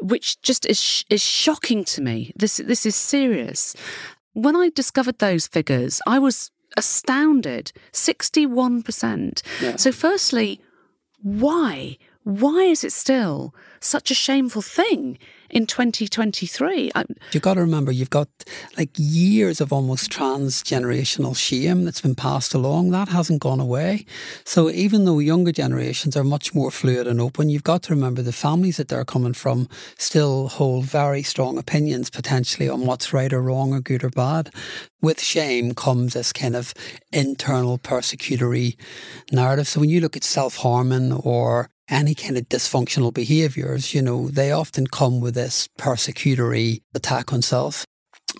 [0.00, 2.30] which just is, is shocking to me.
[2.36, 3.74] This, this is serious.
[4.38, 9.42] When I discovered those figures, I was astounded 61%.
[9.80, 10.60] So, firstly,
[11.20, 11.98] why?
[12.28, 15.18] why is it still such a shameful thing
[15.50, 16.90] in 2023?
[16.94, 18.28] I, You've got to remember, you've got
[18.76, 22.90] like years of almost transgenerational shame that's been passed along.
[22.90, 24.06] That hasn't gone away.
[24.44, 28.22] So even though younger generations are much more fluid and open, you've got to remember
[28.22, 33.32] the families that they're coming from still hold very strong opinions potentially on what's right
[33.32, 34.50] or wrong or good or bad.
[35.00, 36.74] With shame comes this kind of
[37.12, 38.76] internal persecutory
[39.30, 39.68] narrative.
[39.68, 44.28] So when you look at self harming or any kind of dysfunctional behaviours, you know,
[44.28, 47.84] they often come with this persecutory attack on self.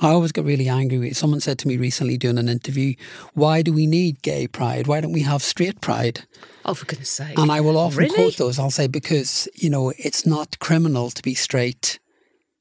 [0.01, 0.99] I always get really angry.
[0.99, 2.95] When someone said to me recently doing an interview,
[3.35, 4.87] why do we need gay pride?
[4.87, 6.25] Why don't we have straight pride?
[6.65, 7.39] Oh, for goodness sake.
[7.39, 8.15] And I will often really?
[8.15, 8.59] quote those.
[8.59, 11.99] I'll say, because, you know, it's not criminal to be straight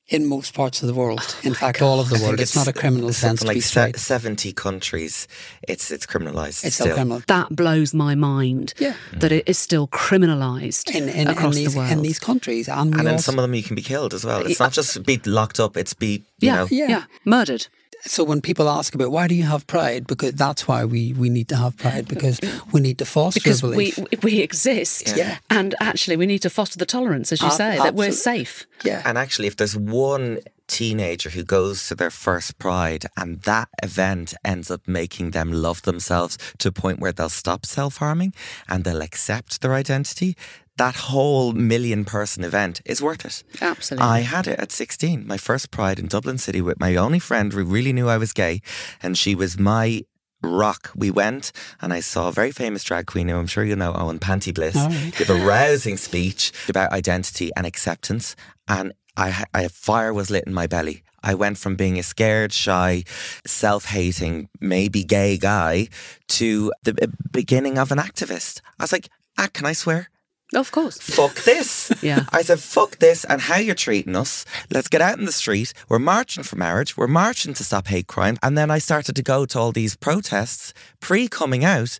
[0.09, 1.19] in most parts of the world.
[1.21, 2.39] Oh in fact, all of the world.
[2.39, 3.95] It's, not a criminal offence something to be like se- straight.
[3.97, 5.27] seventy countries.
[5.67, 6.63] It's it's criminalised.
[6.65, 6.85] It's still.
[6.87, 7.21] still criminal.
[7.27, 8.73] That blows my mind.
[8.79, 8.95] Yeah.
[9.13, 11.91] That it is still criminalised In, in, in, across these, the world.
[11.91, 12.69] in these countries.
[12.69, 14.45] And, we And in also- some of them, you can be killed as well.
[14.45, 16.67] It's not just be locked up; it's be you yeah, know.
[16.71, 17.67] yeah, murdered.
[18.01, 21.29] So when people ask about why do you have pride, because that's why we, we
[21.29, 22.39] need to have pride because
[22.71, 25.13] we need to foster Because a we, we exist.
[25.15, 25.37] Yeah.
[25.49, 28.65] And actually, we need to foster the tolerance, as you Ab- say, that we're safe.
[28.83, 33.69] yeah, And actually, if there's one teenager who goes to their first pride and that
[33.81, 38.33] event ends up making them love themselves to a point where they'll stop self harming
[38.67, 40.35] and they'll accept their identity,
[40.77, 43.43] that whole million person event is worth it.
[43.61, 44.07] Absolutely.
[44.07, 47.51] I had it at 16, my first pride in Dublin City with my only friend
[47.51, 48.61] who really knew I was gay,
[49.01, 50.03] and she was my
[50.41, 50.91] rock.
[50.95, 53.93] We went and I saw a very famous drag queen who I'm sure you know,
[53.93, 55.13] Owen Panti Bliss, right.
[55.17, 58.35] give a rousing speech about identity and acceptance.
[58.67, 61.01] And I, I, fire was lit in my belly.
[61.23, 63.03] I went from being a scared, shy,
[63.45, 65.89] self hating, maybe gay guy
[66.29, 68.61] to the beginning of an activist.
[68.79, 70.09] I was like, ah, can I swear?
[70.55, 70.97] Of course.
[70.97, 71.91] Fuck this.
[72.01, 72.23] Yeah.
[72.31, 74.45] I said, fuck this and how you're treating us.
[74.69, 75.73] Let's get out in the street.
[75.89, 76.95] We're marching for marriage.
[76.95, 78.37] We're marching to stop hate crime.
[78.41, 81.99] And then I started to go to all these protests pre coming out.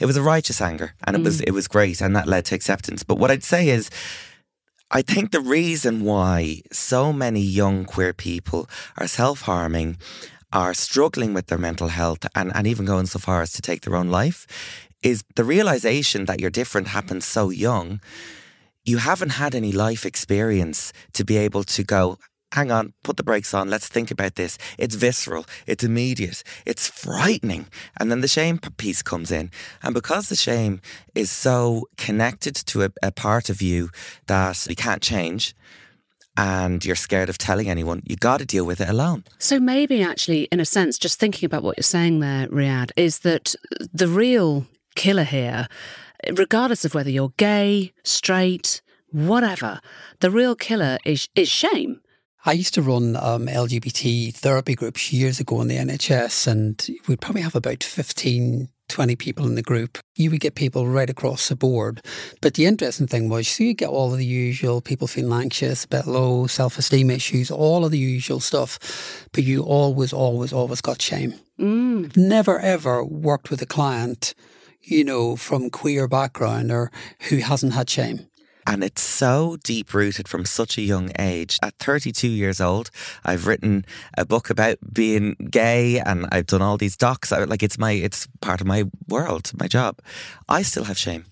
[0.00, 1.48] It was a righteous anger and it was mm.
[1.48, 3.02] it was great and that led to acceptance.
[3.02, 3.90] But what I'd say is
[4.90, 9.96] I think the reason why so many young queer people are self harming,
[10.52, 13.80] are struggling with their mental health, and, and even going so far as to take
[13.80, 14.46] their own life
[15.06, 18.00] is the realization that you're different happens so young.
[18.84, 22.18] You haven't had any life experience to be able to go,
[22.52, 24.58] hang on, put the brakes on, let's think about this.
[24.78, 27.66] It's visceral, it's immediate, it's frightening.
[28.00, 29.52] And then the shame piece comes in.
[29.80, 30.80] And because the shame
[31.14, 33.90] is so connected to a, a part of you
[34.26, 35.54] that you can't change,
[36.38, 39.24] and you're scared of telling anyone, you got to deal with it alone.
[39.38, 43.20] So maybe actually, in a sense, just thinking about what you're saying there, Riyadh, is
[43.20, 43.54] that
[43.94, 45.68] the real killer here,
[46.32, 48.82] regardless of whether you're gay, straight,
[49.12, 49.80] whatever,
[50.20, 52.00] the real killer is is shame.
[52.48, 57.20] I used to run um, LGBT therapy groups years ago in the NHS, and we'd
[57.20, 59.98] probably have about 15, 20 people in the group.
[60.14, 62.02] You would get people right across the board.
[62.40, 65.84] But the interesting thing was, so you get all of the usual people feeling anxious,
[65.84, 68.78] a bit low, self esteem issues, all of the usual stuff.
[69.32, 71.34] But you always, always, always got shame.
[71.58, 72.16] Mm.
[72.16, 74.34] Never ever worked with a client,
[74.86, 76.90] you know, from queer background or
[77.28, 78.26] who hasn't had shame.
[78.68, 81.58] And it's so deep rooted from such a young age.
[81.62, 82.90] At 32 years old,
[83.24, 83.84] I've written
[84.18, 87.30] a book about being gay and I've done all these docs.
[87.30, 90.00] I- Like it's my, it's part of my world, my job.
[90.48, 91.26] I still have shame.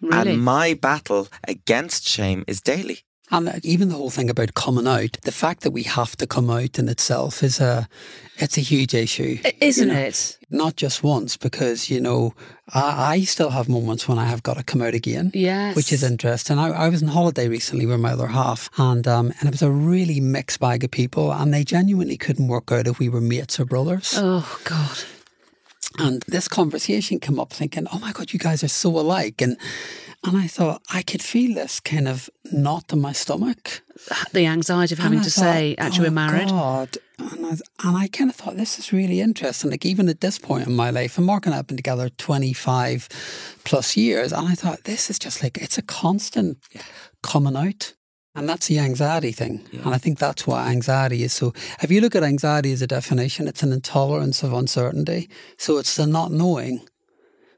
[0.00, 0.32] Really?
[0.32, 3.02] And my battle against shame is daily.
[3.30, 6.48] And even the whole thing about coming out, the fact that we have to come
[6.50, 7.88] out in itself is a,
[8.36, 9.38] it's a huge issue.
[9.60, 10.38] Isn't You know, it?
[10.50, 12.32] Not just once, because, you know,
[12.72, 15.30] I, I still have moments when I have got to come out again.
[15.34, 15.76] Yes.
[15.76, 16.58] Which is interesting.
[16.58, 19.62] I, I was on holiday recently with my other half, and um, and it was
[19.62, 23.20] a really mixed bag of people, and they genuinely couldn't work out if we were
[23.20, 24.14] mates or brothers.
[24.16, 24.98] Oh, God.
[25.96, 29.40] And this conversation came up thinking, oh my God, you guys are so alike.
[29.40, 29.56] And
[30.24, 33.82] and I thought I could feel this kind of knot in my stomach.
[34.32, 36.48] The anxiety of having to say, actually, oh we're married.
[36.48, 36.98] God.
[37.18, 37.50] And I,
[37.86, 39.70] and I kind of thought, this is really interesting.
[39.70, 42.08] Like, even at this point in my life, and Mark and I have been together
[42.08, 43.08] 25
[43.64, 44.32] plus years.
[44.32, 46.58] And I thought, this is just like, it's a constant
[47.22, 47.94] coming out.
[48.38, 49.66] And that's the anxiety thing.
[49.72, 51.52] And I think that's why anxiety is so.
[51.82, 55.28] If you look at anxiety as a definition, it's an intolerance of uncertainty.
[55.56, 56.88] So it's the not knowing.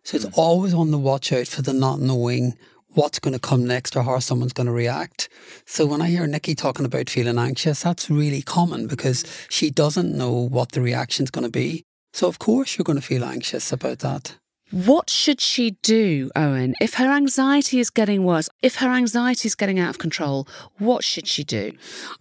[0.04, 0.40] So it's hmm.
[0.40, 2.56] always on the watch out for the not knowing
[2.94, 5.28] what's going to come next or how someone's going to react.
[5.66, 10.16] So when I hear Nikki talking about feeling anxious, that's really common because she doesn't
[10.16, 11.84] know what the reaction's going to be.
[12.14, 14.36] So of course you're going to feel anxious about that.
[14.70, 16.74] What should she do, Owen?
[16.80, 20.46] If her anxiety is getting worse, if her anxiety is getting out of control,
[20.78, 21.72] what should she do?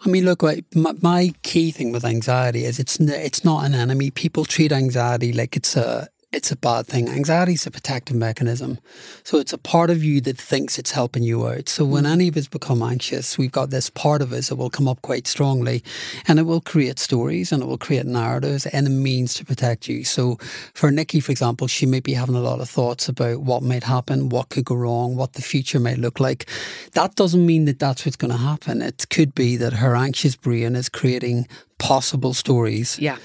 [0.04, 0.64] I mean, look, my,
[1.02, 4.10] my key thing with anxiety is it's it's not an enemy.
[4.10, 7.10] People treat anxiety like it's a it's a bad thing.
[7.10, 8.78] Anxiety is a protective mechanism.
[9.24, 11.68] So it's a part of you that thinks it's helping you out.
[11.68, 12.12] So when mm.
[12.12, 15.02] any of us become anxious, we've got this part of us that will come up
[15.02, 15.84] quite strongly
[16.28, 19.90] and it will create stories and it will create narratives and a means to protect
[19.90, 20.04] you.
[20.04, 20.36] So
[20.76, 23.84] for Nikki, for example, she may be having a lot of thoughts about what might
[23.84, 26.48] happen, what could go wrong, what the future might look like.
[26.92, 28.84] That doesn't mean that that's what's going to happen.
[28.84, 31.48] It could be that her anxious brain is creating
[31.80, 33.00] possible stories.
[33.00, 33.18] Yeah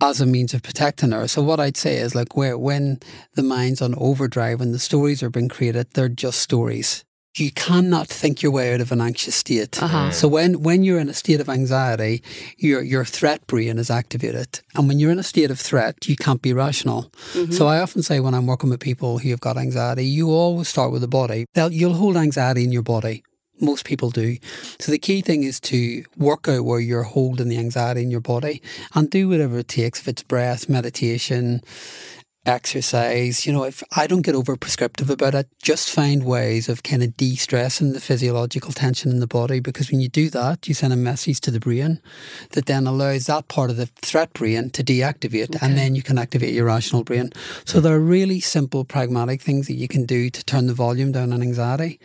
[0.00, 1.26] as a means of protecting her.
[1.28, 3.00] So what I'd say is like where when
[3.34, 7.04] the mind's on overdrive and the stories are being created, they're just stories.
[7.36, 9.80] You cannot think your way out of an anxious state.
[9.80, 10.10] Uh-huh.
[10.10, 12.22] So when, when you're in a state of anxiety,
[12.56, 16.16] your your threat brain is activated, and when you're in a state of threat, you
[16.16, 17.12] can't be rational.
[17.34, 17.52] Mm-hmm.
[17.52, 20.68] So I often say when I'm working with people who have got anxiety, you always
[20.68, 21.44] start with the body.
[21.54, 23.22] They'll, you'll hold anxiety in your body
[23.60, 24.36] most people do.
[24.78, 28.20] So the key thing is to work out where you're holding the anxiety in your
[28.20, 28.62] body
[28.94, 30.00] and do whatever it takes.
[30.00, 31.62] If it's breath, meditation,
[32.48, 36.82] exercise, you know, if I don't get over prescriptive about it, just find ways of
[36.82, 40.66] kind of de stressing the physiological tension in the body because when you do that,
[40.66, 42.00] you send a message to the brain
[42.50, 45.64] that then allows that part of the threat brain to deactivate okay.
[45.64, 47.30] and then you can activate your rational brain.
[47.64, 51.12] So there are really simple, pragmatic things that you can do to turn the volume
[51.12, 52.00] down on anxiety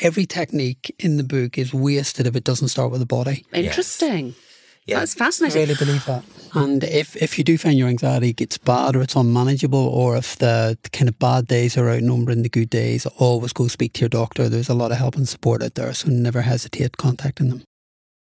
[0.00, 3.44] every technique in the book is wasted if it doesn't start with the body.
[3.52, 4.28] Interesting.
[4.28, 4.51] Yes.
[4.86, 4.98] Yeah.
[4.98, 5.58] That's fascinating.
[5.58, 6.24] I really believe that.
[6.54, 10.36] And if, if you do find your anxiety gets bad or it's unmanageable, or if
[10.36, 14.00] the, the kind of bad days are outnumbering the good days, always go speak to
[14.00, 14.48] your doctor.
[14.48, 17.62] There's a lot of help and support out there, so never hesitate contacting them.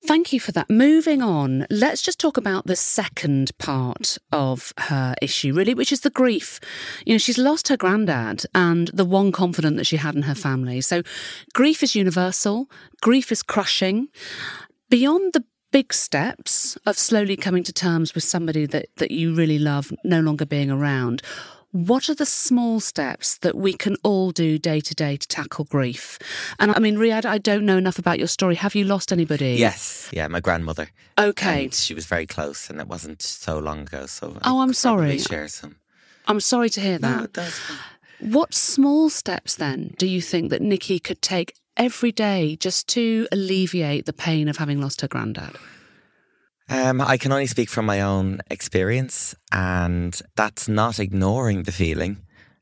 [0.06, 0.70] Thank you for that.
[0.70, 6.02] Moving on, let's just talk about the second part of her issue, really, which is
[6.02, 6.60] the grief.
[7.06, 10.36] You know, she's lost her granddad and the one confidant that she had in her
[10.36, 10.82] family.
[10.82, 11.04] So,
[11.54, 12.70] grief is universal,
[13.02, 14.10] grief is crushing.
[14.90, 19.58] Beyond the big steps of slowly coming to terms with somebody that, that you really
[19.58, 21.24] love no longer being around,
[21.72, 25.66] what are the small steps that we can all do day to day to tackle
[25.66, 26.20] grief?
[26.60, 28.54] And I mean, Riyadh, I don't know enough about your story.
[28.54, 29.56] Have you lost anybody?
[29.56, 30.10] Yes.
[30.14, 30.90] Yeah, my grandmother.
[31.18, 31.64] Okay.
[31.64, 34.06] And she was very close, and it wasn't so long ago.
[34.06, 35.18] So oh, I'm sorry.
[35.18, 35.78] Share some.
[36.28, 37.18] I'm sorry to hear that.
[37.18, 37.60] No, it does.
[38.20, 43.28] What small steps then do you think that Nikki could take every day just to
[43.32, 45.56] alleviate the pain of having lost her granddad?
[46.70, 52.18] Um, I can only speak from my own experience, and that's not ignoring the feeling.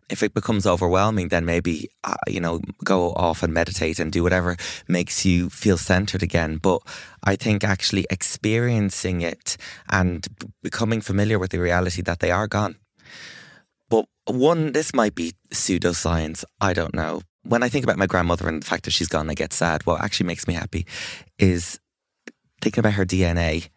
[0.10, 4.24] If it becomes overwhelming, then maybe, uh, you know, go off and meditate and do
[4.24, 6.58] whatever makes you feel centered again.
[6.58, 6.82] But
[7.24, 9.56] I think actually experiencing it
[9.90, 10.28] and
[10.62, 12.76] becoming familiar with the reality that they are gone.
[13.90, 17.22] But one, this might be pseudoscience, I don't know.
[17.44, 19.86] When I think about my grandmother and the fact that she's gone, I get sad.
[19.86, 20.86] What actually makes me happy
[21.40, 21.80] is
[22.62, 23.70] thinking about her DNA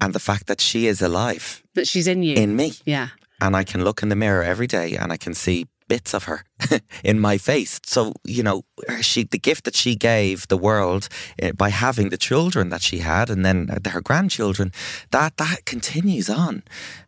[0.00, 1.62] and the fact that she is alive.
[1.74, 2.34] That she's in you.
[2.34, 2.72] In me.
[2.84, 3.08] Yeah.
[3.40, 6.24] And I can look in the mirror every day and I can see bits of
[6.24, 6.44] her
[7.04, 7.78] in my face.
[7.84, 8.62] So, you know,
[9.02, 11.02] she the gift that she gave the world
[11.42, 14.72] uh, by having the children that she had and then uh, her grandchildren,
[15.10, 16.62] that that continues on.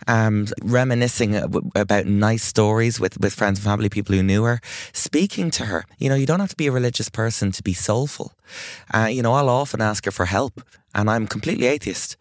[0.06, 1.32] Um, reminiscing
[1.74, 4.60] about nice stories with, with friends and family, people who knew her,
[4.92, 5.84] speaking to her.
[5.98, 8.32] You know, you don't have to be a religious person to be soulful.
[8.92, 10.54] Uh, you know, I'll often ask her for help
[10.94, 12.18] and I'm completely atheist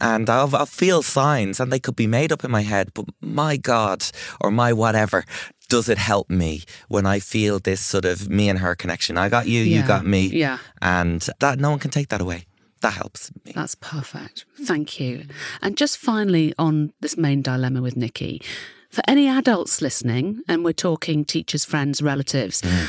[0.00, 3.06] and I'll, I'll feel signs and they could be made up in my head, but
[3.20, 4.04] my God
[4.40, 5.24] or my whatever,
[5.72, 9.16] does it help me when I feel this sort of me and her connection?
[9.16, 9.80] I got you, yeah.
[9.80, 10.26] you got me.
[10.26, 10.58] Yeah.
[10.82, 12.44] And that no one can take that away.
[12.82, 13.52] That helps me.
[13.54, 14.44] That's perfect.
[14.60, 15.24] Thank you.
[15.62, 18.42] And just finally on this main dilemma with Nikki,
[18.90, 22.88] for any adults listening, and we're talking teachers, friends, relatives, mm.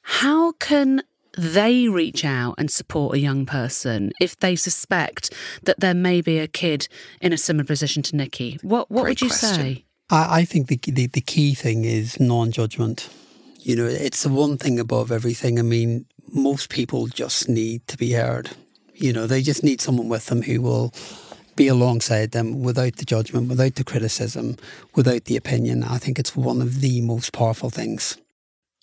[0.00, 1.02] how can
[1.36, 5.30] they reach out and support a young person if they suspect
[5.64, 6.88] that there may be a kid
[7.20, 8.58] in a similar position to Nikki?
[8.62, 9.54] What what Great would you question.
[9.54, 9.84] say?
[10.12, 13.08] I, I think the, the the key thing is non-judgment.
[13.60, 15.58] You know, it's the one thing above everything.
[15.58, 18.50] I mean, most people just need to be heard.
[18.94, 20.92] You know, they just need someone with them who will
[21.56, 24.56] be alongside them without the judgment, without the criticism,
[24.94, 25.82] without the opinion.
[25.84, 28.16] I think it's one of the most powerful things.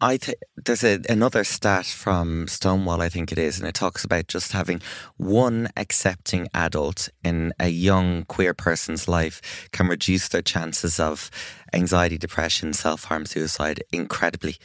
[0.02, 4.06] I think there's a, another stat from Stonewall, I think it is, and it talks
[4.06, 4.82] about just having
[5.18, 11.30] one accepting adult in a young queer person's life can reduce their chances of
[11.74, 14.56] anxiety, depression, self harm, suicide incredibly.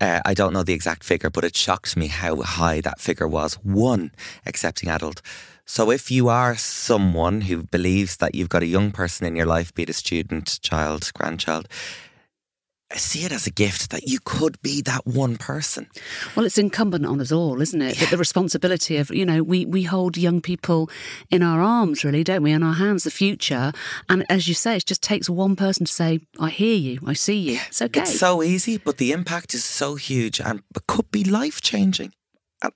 [0.00, 3.28] Uh, I don't know the exact figure, but it shocked me how high that figure
[3.28, 3.54] was.
[3.62, 4.12] One
[4.46, 5.20] accepting adult.
[5.66, 9.46] So if you are someone who believes that you've got a young person in your
[9.46, 11.68] life, be it a student, child, grandchild,
[12.98, 15.88] see it as a gift that you could be that one person.
[16.34, 17.98] Well, it's incumbent on us all, isn't it?
[17.98, 20.90] That the responsibility of, you know, we, we hold young people
[21.30, 22.52] in our arms, really, don't we?
[22.52, 23.72] In our hands, the future.
[24.08, 27.12] And as you say, it just takes one person to say, I hear you, I
[27.12, 27.60] see you.
[27.68, 28.00] It's okay.
[28.00, 32.12] It's so easy, but the impact is so huge and it could be life changing.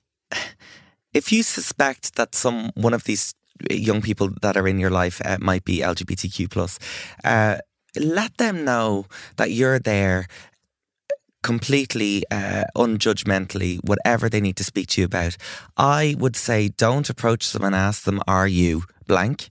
[1.12, 3.34] If you suspect that some one of these
[3.70, 6.80] young people that are in your life uh, might be LGBTQ plus,
[7.22, 7.58] uh,
[7.96, 10.26] let them know that you're there
[11.42, 15.36] completely uh, unjudgmentally, whatever they need to speak to you about.
[15.76, 19.50] I would say don't approach them and ask them, Are you blank?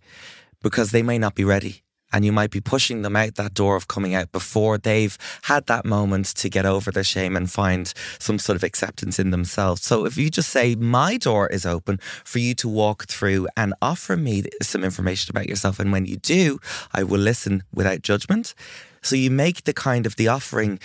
[0.61, 1.82] Because they may not be ready.
[2.13, 5.65] And you might be pushing them out that door of coming out before they've had
[5.65, 9.83] that moment to get over their shame and find some sort of acceptance in themselves.
[9.83, 13.73] So if you just say, My door is open for you to walk through and
[13.81, 15.79] offer me some information about yourself.
[15.79, 16.59] And when you do,
[16.93, 18.53] I will listen without judgment.
[19.01, 20.79] So you make the kind of the offering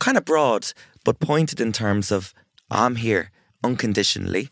[0.00, 0.72] kind of broad,
[1.04, 2.34] but pointed in terms of,
[2.70, 3.30] I'm here
[3.62, 4.48] unconditionally.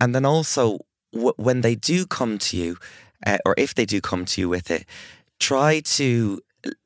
[0.00, 0.78] And then also,
[1.12, 2.78] w- when they do come to you,
[3.26, 4.86] uh, or if they do come to you with it,
[5.38, 6.40] try to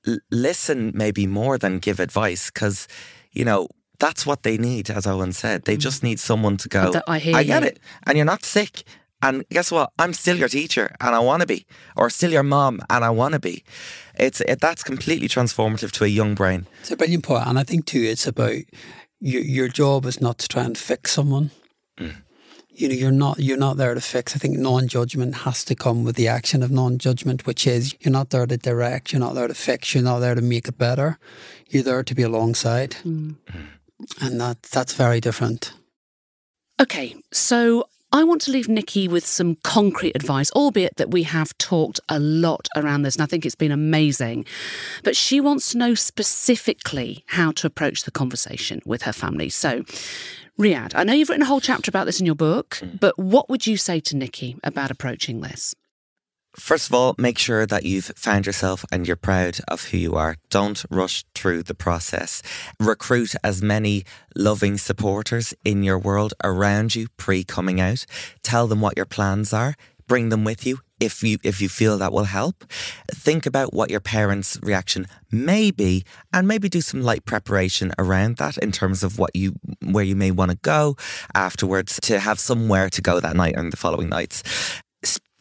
[0.07, 2.89] l- listen maybe more than give advice because,
[3.33, 5.65] you know, that's what they need, as Owen said.
[5.65, 5.81] They mm.
[5.81, 7.81] just need someone to go, I hear I get you." it.
[8.07, 8.85] And you're not sick.
[9.23, 9.93] And guess what?
[9.99, 11.65] I'm still your teacher and I want to be.
[11.97, 13.65] Or still your mom and I want to be.
[14.17, 16.67] It's it, That's completely transformative to a young brain.
[16.81, 18.57] It's a brilliant point, and I think too, it's about
[19.21, 21.53] your your job is not to try and fix someone.
[21.99, 22.22] Mm.
[22.75, 24.35] You know, you're not you're not there to fix.
[24.35, 28.31] I think non-judgment has to come with the action of non-judgment, which is you're not
[28.31, 31.19] there to direct, you're not there to fix, you're not there to make it better.
[31.69, 33.33] You're there to be alongside, hmm.
[34.21, 35.75] and that that's very different.
[36.81, 41.57] Okay, so I want to leave Nikki with some concrete advice, albeit that we have
[41.57, 44.45] talked a lot around this, and I think it's been amazing.
[45.03, 49.49] But she wants to know specifically how to approach the conversation with her family.
[49.49, 49.85] So,
[50.59, 53.01] Riyadh, I know you've written a whole chapter about this in your book, mm.
[53.01, 55.75] but what would you say to Nikki about approaching this?
[56.55, 60.17] First of all, make sure that you've found yourself and you're proud of who you
[60.17, 60.37] are.
[60.51, 62.43] Don't rush through the process.
[62.79, 64.05] Recruit as many
[64.37, 68.05] loving supporters in your world around you pre coming out.
[68.43, 69.77] Tell them what your plans are.
[70.07, 72.65] Bring them with you if you if you feel that will help.
[73.11, 78.37] Think about what your parents' reaction may be and maybe do some light preparation around
[78.37, 80.97] that in terms of what you where you may want to go
[81.35, 84.43] afterwards to have somewhere to go that night and the following nights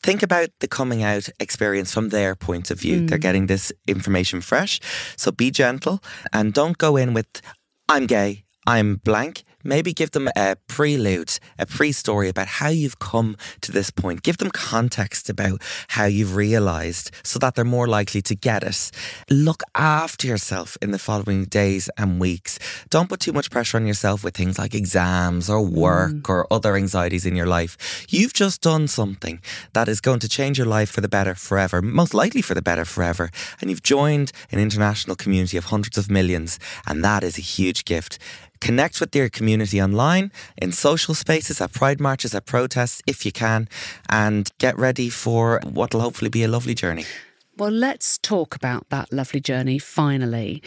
[0.03, 3.05] think about the coming out experience from their point of view.
[3.05, 3.21] They're mm.
[3.21, 4.79] getting this information fresh.
[5.15, 6.01] So be gentle
[6.33, 7.27] and don't go in with,
[7.87, 9.43] I'm gay, I'm blank.
[9.63, 14.23] Maybe give them a prelude, a pre story about how you've come to this point.
[14.23, 18.91] Give them context about how you've realised so that they're more likely to get it.
[19.29, 22.59] Look after yourself in the following days and weeks.
[22.89, 25.71] Don't put too much pressure on yourself with things like exams or mm.
[25.71, 28.05] work or other anxieties in your life.
[28.09, 29.41] You've just done something
[29.73, 32.61] that is going to change your life for the better forever, most likely for the
[32.61, 33.29] better forever.
[33.59, 37.85] And you've joined an international community of hundreds of millions, and that is a huge
[37.85, 38.17] gift.
[38.61, 40.31] Connect with your community online,
[40.61, 43.67] in social spaces, at pride marches, at protests, if you can,
[44.09, 47.05] and get ready for what will hopefully be a lovely journey.
[47.57, 50.63] Well, let's talk about that lovely journey finally,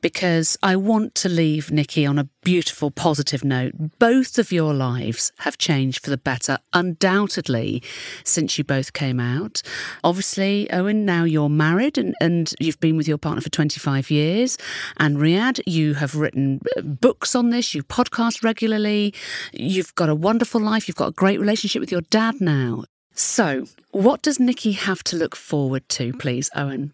[0.00, 3.72] because I want to leave Nikki on a beautiful, positive note.
[3.98, 7.82] Both of your lives have changed for the better, undoubtedly,
[8.22, 9.62] since you both came out.
[10.04, 14.56] Obviously, Owen, now you're married and, and you've been with your partner for 25 years.
[14.96, 19.12] And Riyadh, you have written uh, books on this, you podcast regularly,
[19.52, 22.84] you've got a wonderful life, you've got a great relationship with your dad now.
[23.18, 26.92] So, what does Nikki have to look forward to, please, Owen?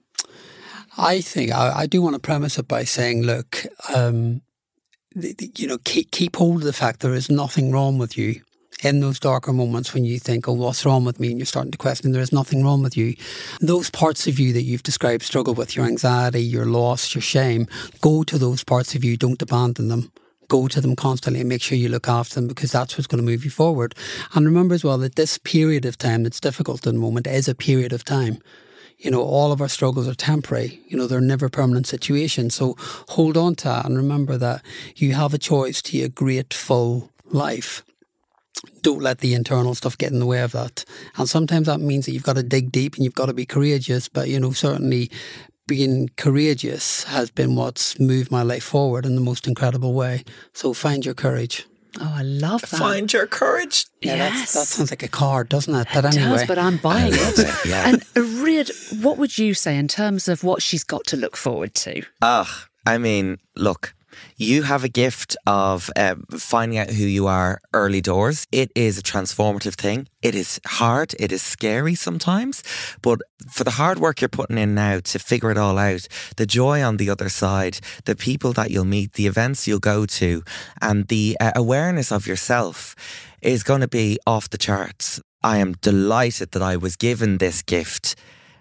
[0.96, 4.40] I think I, I do want to premise it by saying, look, um,
[5.14, 8.40] you know, keep keep hold of the fact there is nothing wrong with you.
[8.82, 11.72] In those darker moments when you think, "Oh, what's wrong with me?" and you're starting
[11.72, 13.16] to question, there is nothing wrong with you.
[13.60, 17.66] Those parts of you that you've described struggle with your anxiety, your loss, your shame.
[18.00, 19.18] Go to those parts of you.
[19.18, 20.10] Don't abandon them
[20.54, 23.18] go to them constantly and make sure you look after them because that's what's going
[23.18, 23.92] to move you forward.
[24.34, 27.48] And remember as well that this period of time that's difficult at the moment is
[27.48, 28.38] a period of time.
[28.98, 30.80] You know, all of our struggles are temporary.
[30.86, 32.54] You know, they're never permanent situations.
[32.54, 32.76] So
[33.08, 34.62] hold on to that and remember that
[34.94, 37.82] you have a choice to a full life.
[38.82, 40.84] Don't let the internal stuff get in the way of that.
[41.16, 43.44] And sometimes that means that you've got to dig deep and you've got to be
[43.44, 44.08] courageous.
[44.08, 45.10] But, you know, certainly
[45.66, 50.24] being courageous has been what's moved my life forward in the most incredible way.
[50.52, 51.66] So find your courage.
[52.00, 52.78] Oh, I love that.
[52.78, 53.86] Find your courage.
[54.00, 54.52] Yeah, yes.
[54.52, 55.86] that sounds like a card, doesn't it?
[55.94, 56.38] But It anyway.
[56.38, 57.38] does, but I'm buying it.
[57.38, 57.88] it, yeah.
[57.88, 61.74] And Riyadh, what would you say in terms of what she's got to look forward
[61.76, 62.02] to?
[62.20, 63.94] Ah, I mean, look,
[64.36, 68.46] you have a gift of uh, finding out who you are early doors.
[68.52, 70.08] It is a transformative thing.
[70.22, 71.14] It is hard.
[71.18, 72.62] It is scary sometimes.
[73.02, 76.06] But for the hard work you're putting in now to figure it all out,
[76.36, 80.06] the joy on the other side, the people that you'll meet, the events you'll go
[80.06, 80.42] to,
[80.80, 82.96] and the uh, awareness of yourself
[83.42, 85.20] is going to be off the charts.
[85.42, 88.16] I am delighted that I was given this gift.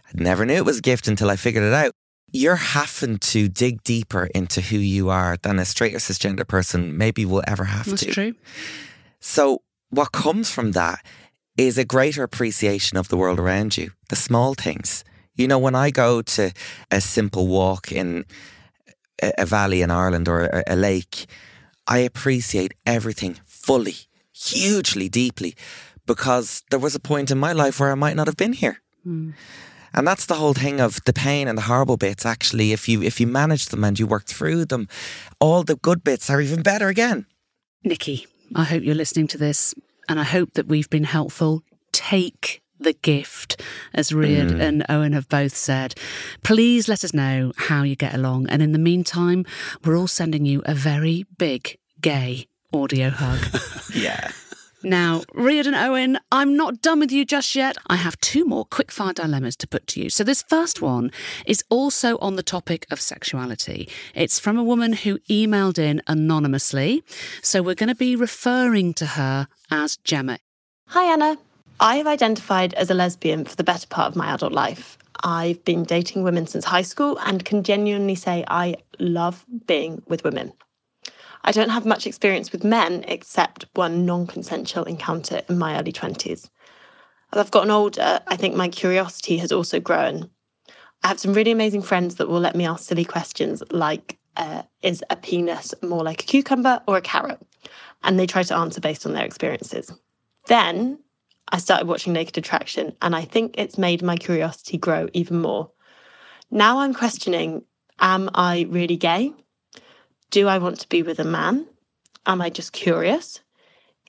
[0.07, 1.93] I never knew it was a gift until I figured it out
[2.33, 6.97] you're having to dig deeper into who you are than a straight or cisgender person
[6.97, 7.91] maybe will ever have to.
[7.91, 8.11] That's to.
[8.11, 8.35] true.
[9.19, 11.05] So, what comes from that
[11.55, 15.05] is a greater appreciation of the world around you, the small things.
[15.35, 16.51] You know, when I go to
[16.89, 18.25] a simple walk in
[19.21, 21.27] a, valley in Ireland or a, a lake,
[21.85, 23.95] I appreciate everything fully,
[24.31, 25.55] hugely, deeply,
[26.07, 28.81] because there was a point in my life where I might not have been here.
[29.05, 29.33] Mm.
[29.93, 32.25] And that's the whole thing of the pain and the horrible bits.
[32.25, 34.87] Actually, if you if you manage them and you work through them,
[35.39, 37.25] all the good bits are even better again.
[37.83, 38.25] Nikki,
[38.55, 39.73] I hope you're listening to this,
[40.09, 41.61] and I hope that we've been helpful.
[41.91, 43.61] Take the gift,
[43.93, 44.59] as Riyadh Mm.
[44.61, 45.95] and Owen have both said.
[46.43, 48.47] Please let us know how you get along.
[48.49, 49.45] And in the meantime,
[49.85, 53.39] we're all sending you a very big gay audio hug.
[53.95, 54.31] Yeah.
[54.85, 57.77] Now, and Owen, I'm not done with you just yet.
[57.87, 60.09] I have two more quickfire dilemmas to put to you.
[60.09, 61.09] So, this first one
[61.45, 63.87] is also on the topic of sexuality.
[64.13, 67.03] It's from a woman who emailed in anonymously.
[67.41, 70.39] So, we're going to be referring to her as Gemma.
[70.87, 71.37] Hi, Anna.
[71.79, 74.97] I have identified as a lesbian for the better part of my adult life.
[75.23, 80.25] I've been dating women since high school and can genuinely say I love being with
[80.25, 80.51] women.
[81.43, 85.91] I don't have much experience with men except one non consensual encounter in my early
[85.91, 86.49] 20s.
[87.31, 90.29] As I've gotten older, I think my curiosity has also grown.
[91.03, 94.63] I have some really amazing friends that will let me ask silly questions like uh,
[94.81, 97.39] Is a penis more like a cucumber or a carrot?
[98.03, 99.91] And they try to answer based on their experiences.
[100.47, 100.99] Then
[101.49, 105.71] I started watching Naked Attraction, and I think it's made my curiosity grow even more.
[106.49, 107.63] Now I'm questioning
[107.99, 109.33] Am I really gay?
[110.31, 111.67] Do I want to be with a man?
[112.25, 113.39] Am I just curious?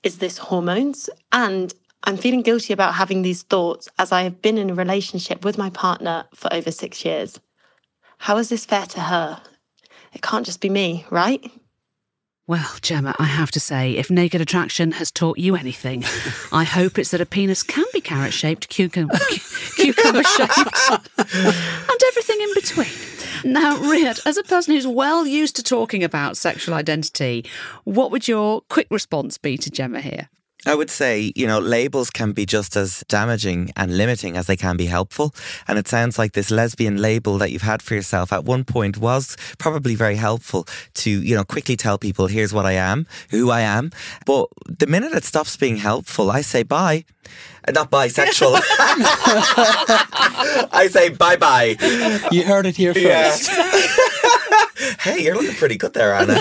[0.02, 1.10] Is this hormones?
[1.32, 5.44] And I'm feeling guilty about having these thoughts as I have been in a relationship
[5.44, 7.40] with my partner for over six years.
[8.18, 9.40] How is this fair to her?
[10.12, 11.50] It can't just be me, right?
[12.46, 16.04] Well, Gemma, I have to say, if Naked Attraction has taught you anything,
[16.52, 19.18] I hope it's that a penis can be carrot shaped, cucumber,
[19.76, 20.54] cucumber shaped,
[21.16, 23.23] and everything in between.
[23.44, 27.44] Now, Riyadh, as a person who's well used to talking about sexual identity,
[27.84, 30.30] what would your quick response be to Gemma here?
[30.66, 34.56] I would say, you know, labels can be just as damaging and limiting as they
[34.56, 35.34] can be helpful.
[35.68, 38.96] And it sounds like this lesbian label that you've had for yourself at one point
[38.98, 43.50] was probably very helpful to, you know, quickly tell people, here's what I am, who
[43.50, 43.90] I am.
[44.24, 47.04] But the minute it stops being helpful, I say bye.
[47.66, 48.60] Uh, Not bisexual.
[50.72, 51.76] I say bye bye.
[52.30, 53.50] You heard it here first.
[55.00, 56.34] hey, you're looking pretty good there, Anna.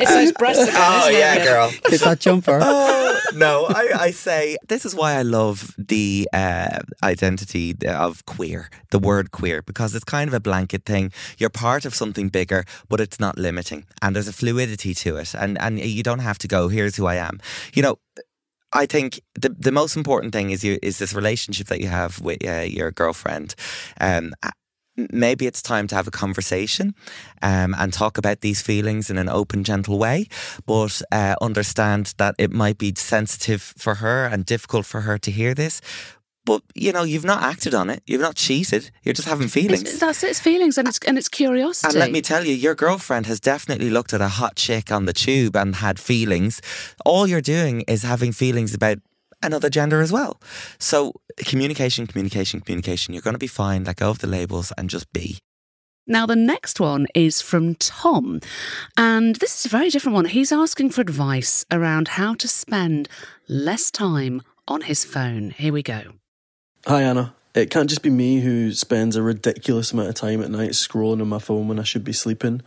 [0.00, 0.62] It's those breasts.
[0.62, 1.70] again, Oh, isn't it, yeah, girl.
[1.86, 2.60] It's that jumper.
[2.62, 2.97] Oh,
[3.34, 8.98] no, I, I say this is why I love the uh, identity of queer, the
[8.98, 11.12] word queer, because it's kind of a blanket thing.
[11.38, 15.34] You're part of something bigger, but it's not limiting, and there's a fluidity to it,
[15.34, 16.68] and and you don't have to go.
[16.68, 17.40] Here's who I am.
[17.74, 17.98] You know.
[18.70, 22.20] I think the the most important thing is you is this relationship that you have
[22.20, 23.54] with uh, your girlfriend.
[23.98, 24.34] Um,
[25.12, 26.94] maybe it's time to have a conversation
[27.42, 30.26] um, and talk about these feelings in an open, gentle way,
[30.66, 35.30] but uh, understand that it might be sensitive for her and difficult for her to
[35.30, 35.80] hear this.
[36.44, 38.02] But you know, you've not acted on it.
[38.06, 38.90] You've not cheated.
[39.02, 39.82] You're just having feelings.
[39.82, 41.88] It's, that's it, it's feelings and it's, and it's curiosity.
[41.88, 45.04] And let me tell you, your girlfriend has definitely looked at a hot chick on
[45.04, 46.62] the tube and had feelings.
[47.04, 48.98] All you're doing is having feelings about
[49.42, 50.40] another gender as well.
[50.78, 53.14] So communication, communication, communication.
[53.14, 53.84] You're going to be fine.
[53.84, 55.38] Let go of the labels and just be.
[56.10, 58.40] Now, the next one is from Tom.
[58.96, 60.24] And this is a very different one.
[60.24, 63.10] He's asking for advice around how to spend
[63.46, 65.50] less time on his phone.
[65.50, 66.02] Here we go.
[66.86, 67.34] Hi, Anna.
[67.54, 71.20] It can't just be me who spends a ridiculous amount of time at night scrolling
[71.20, 72.62] on my phone when I should be sleeping.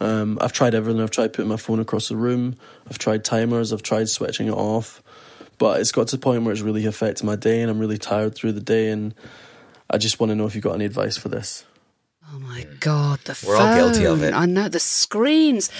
[0.00, 1.02] Um, I've tried everything.
[1.02, 2.56] I've tried putting my phone across the room.
[2.88, 3.72] I've tried timers.
[3.72, 5.02] I've tried switching it off.
[5.58, 7.98] But it's got to the point where it's really affecting my day and I'm really
[7.98, 8.90] tired through the day.
[8.90, 9.14] And
[9.90, 11.64] I just want to know if you've got any advice for this.
[12.30, 14.34] Oh my God, the We're all guilty of it.
[14.34, 15.70] I know the screens.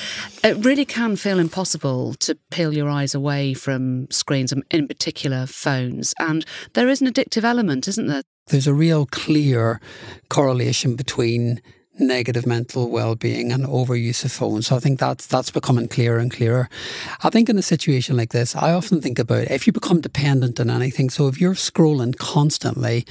[0.42, 5.44] It really can feel impossible to peel your eyes away from screens, um, in particular
[5.44, 6.14] phones.
[6.18, 8.22] And there is an addictive element, isn't there?
[8.46, 9.78] There's a real clear
[10.30, 11.60] correlation between
[11.98, 14.66] negative mental well-being and overuse of phones.
[14.66, 16.68] So I think that's that's becoming clearer and clearer.
[17.22, 20.60] I think in a situation like this, I often think about if you become dependent
[20.60, 21.10] on anything.
[21.10, 23.06] So if you're scrolling constantly,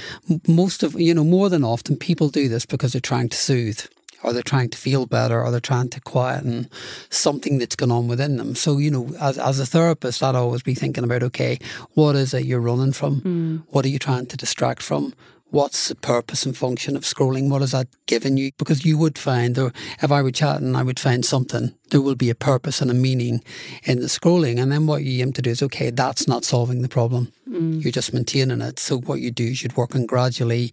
[0.47, 3.81] most of you know more than often people do this because they're trying to soothe
[4.23, 6.69] or they're trying to feel better or they're trying to quieten
[7.09, 8.55] something that's going on within them.
[8.55, 11.59] So, you know, as, as a therapist, I'd always be thinking about, okay,
[11.93, 13.21] what is it you're running from?
[13.21, 13.63] Mm.
[13.69, 15.13] What are you trying to distract from?
[15.49, 17.49] What's the purpose and function of scrolling?
[17.49, 18.51] What has that given you?
[18.57, 19.71] Because you would find, or
[20.01, 21.73] if I were chatting, I would find something.
[21.89, 23.43] There will be a purpose and a meaning
[23.83, 24.61] in the scrolling.
[24.61, 27.31] And then what you aim to do is, okay, that's not solving the problem.
[27.49, 27.83] Mm.
[27.83, 28.79] You're just maintaining it.
[28.79, 30.71] So what you do is you'd work on gradually,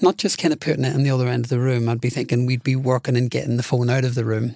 [0.00, 1.88] not just kind of putting it in the other end of the room.
[1.88, 4.54] I'd be thinking we'd be working and getting the phone out of the room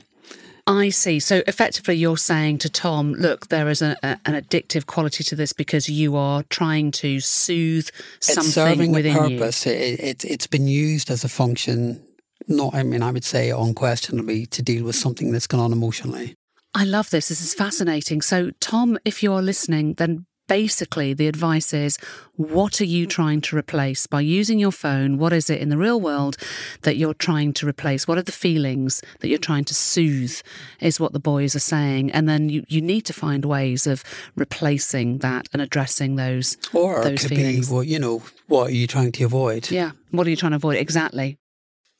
[0.66, 1.18] I see.
[1.18, 5.34] So effectively, you're saying to Tom, look, there is a, a, an addictive quality to
[5.34, 7.88] this because you are trying to soothe
[8.20, 9.66] something it's serving within a purpose.
[9.66, 9.72] you.
[9.72, 12.00] It, it, it's been used as a function,
[12.46, 16.36] not, I mean, I would say unquestionably, to deal with something that's gone on emotionally.
[16.74, 17.28] I love this.
[17.28, 18.22] This is fascinating.
[18.22, 21.96] So, Tom, if you're listening, then basically the advice is
[22.36, 24.06] what are you trying to replace?
[24.06, 26.36] By using your phone what is it in the real world
[26.82, 28.06] that you're trying to replace?
[28.06, 30.38] What are the feelings that you're trying to soothe
[30.78, 32.10] is what the boys are saying.
[32.12, 34.04] And then you, you need to find ways of
[34.36, 37.68] replacing that and addressing those or those it could feelings.
[37.68, 39.70] be well you know what are you trying to avoid?
[39.70, 40.76] Yeah what are you trying to avoid?
[40.76, 41.38] Exactly.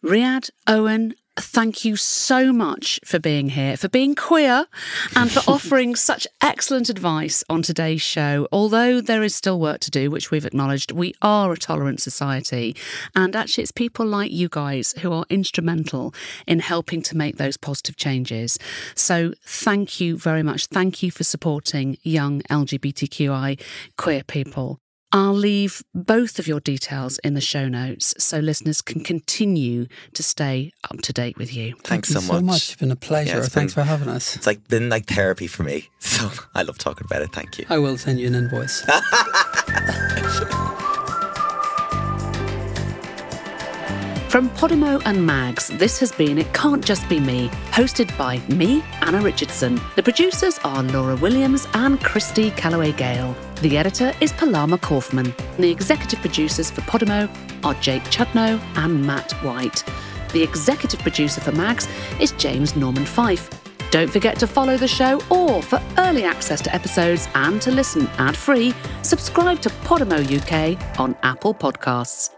[0.04, 4.66] Riyadh, Owen, thank you so much for being here, for being queer,
[5.16, 8.46] and for offering such excellent advice on today's show.
[8.52, 12.76] Although there is still work to do, which we've acknowledged, we are a tolerant society.
[13.14, 16.14] And actually, it's people like you guys who are instrumental
[16.46, 18.58] in helping to make those positive changes.
[18.94, 20.66] So thank you very much.
[20.66, 23.60] Thank you for supporting young LGBTQI
[23.96, 24.78] queer people.
[25.12, 30.22] I'll leave both of your details in the show notes so listeners can continue to
[30.22, 31.74] stay up to date with you.
[31.84, 32.40] Thanks Thank so you much.
[32.40, 32.70] so much.
[32.70, 33.36] It's been a pleasure.
[33.36, 34.36] Yeah, Thanks been, for having us.
[34.36, 35.88] It's like been like therapy for me.
[36.02, 37.32] So I love talking about it.
[37.32, 37.64] Thank you.
[37.70, 38.84] I will send you an invoice.
[44.32, 48.82] From Podimo and Mags, this has been It Can't Just Be Me, hosted by me,
[49.02, 49.78] Anna Richardson.
[49.94, 53.36] The producers are Laura Williams and Christy Calloway Gale.
[53.60, 55.34] The editor is Palama Kaufman.
[55.58, 57.28] The executive producers for Podimo
[57.62, 59.84] are Jake Chudnow and Matt White.
[60.32, 61.86] The executive producer for Mags
[62.18, 63.50] is James Norman Fife.
[63.90, 68.08] Don't forget to follow the show or for early access to episodes and to listen
[68.16, 68.72] ad free,
[69.02, 72.31] subscribe to Podimo UK on Apple Podcasts.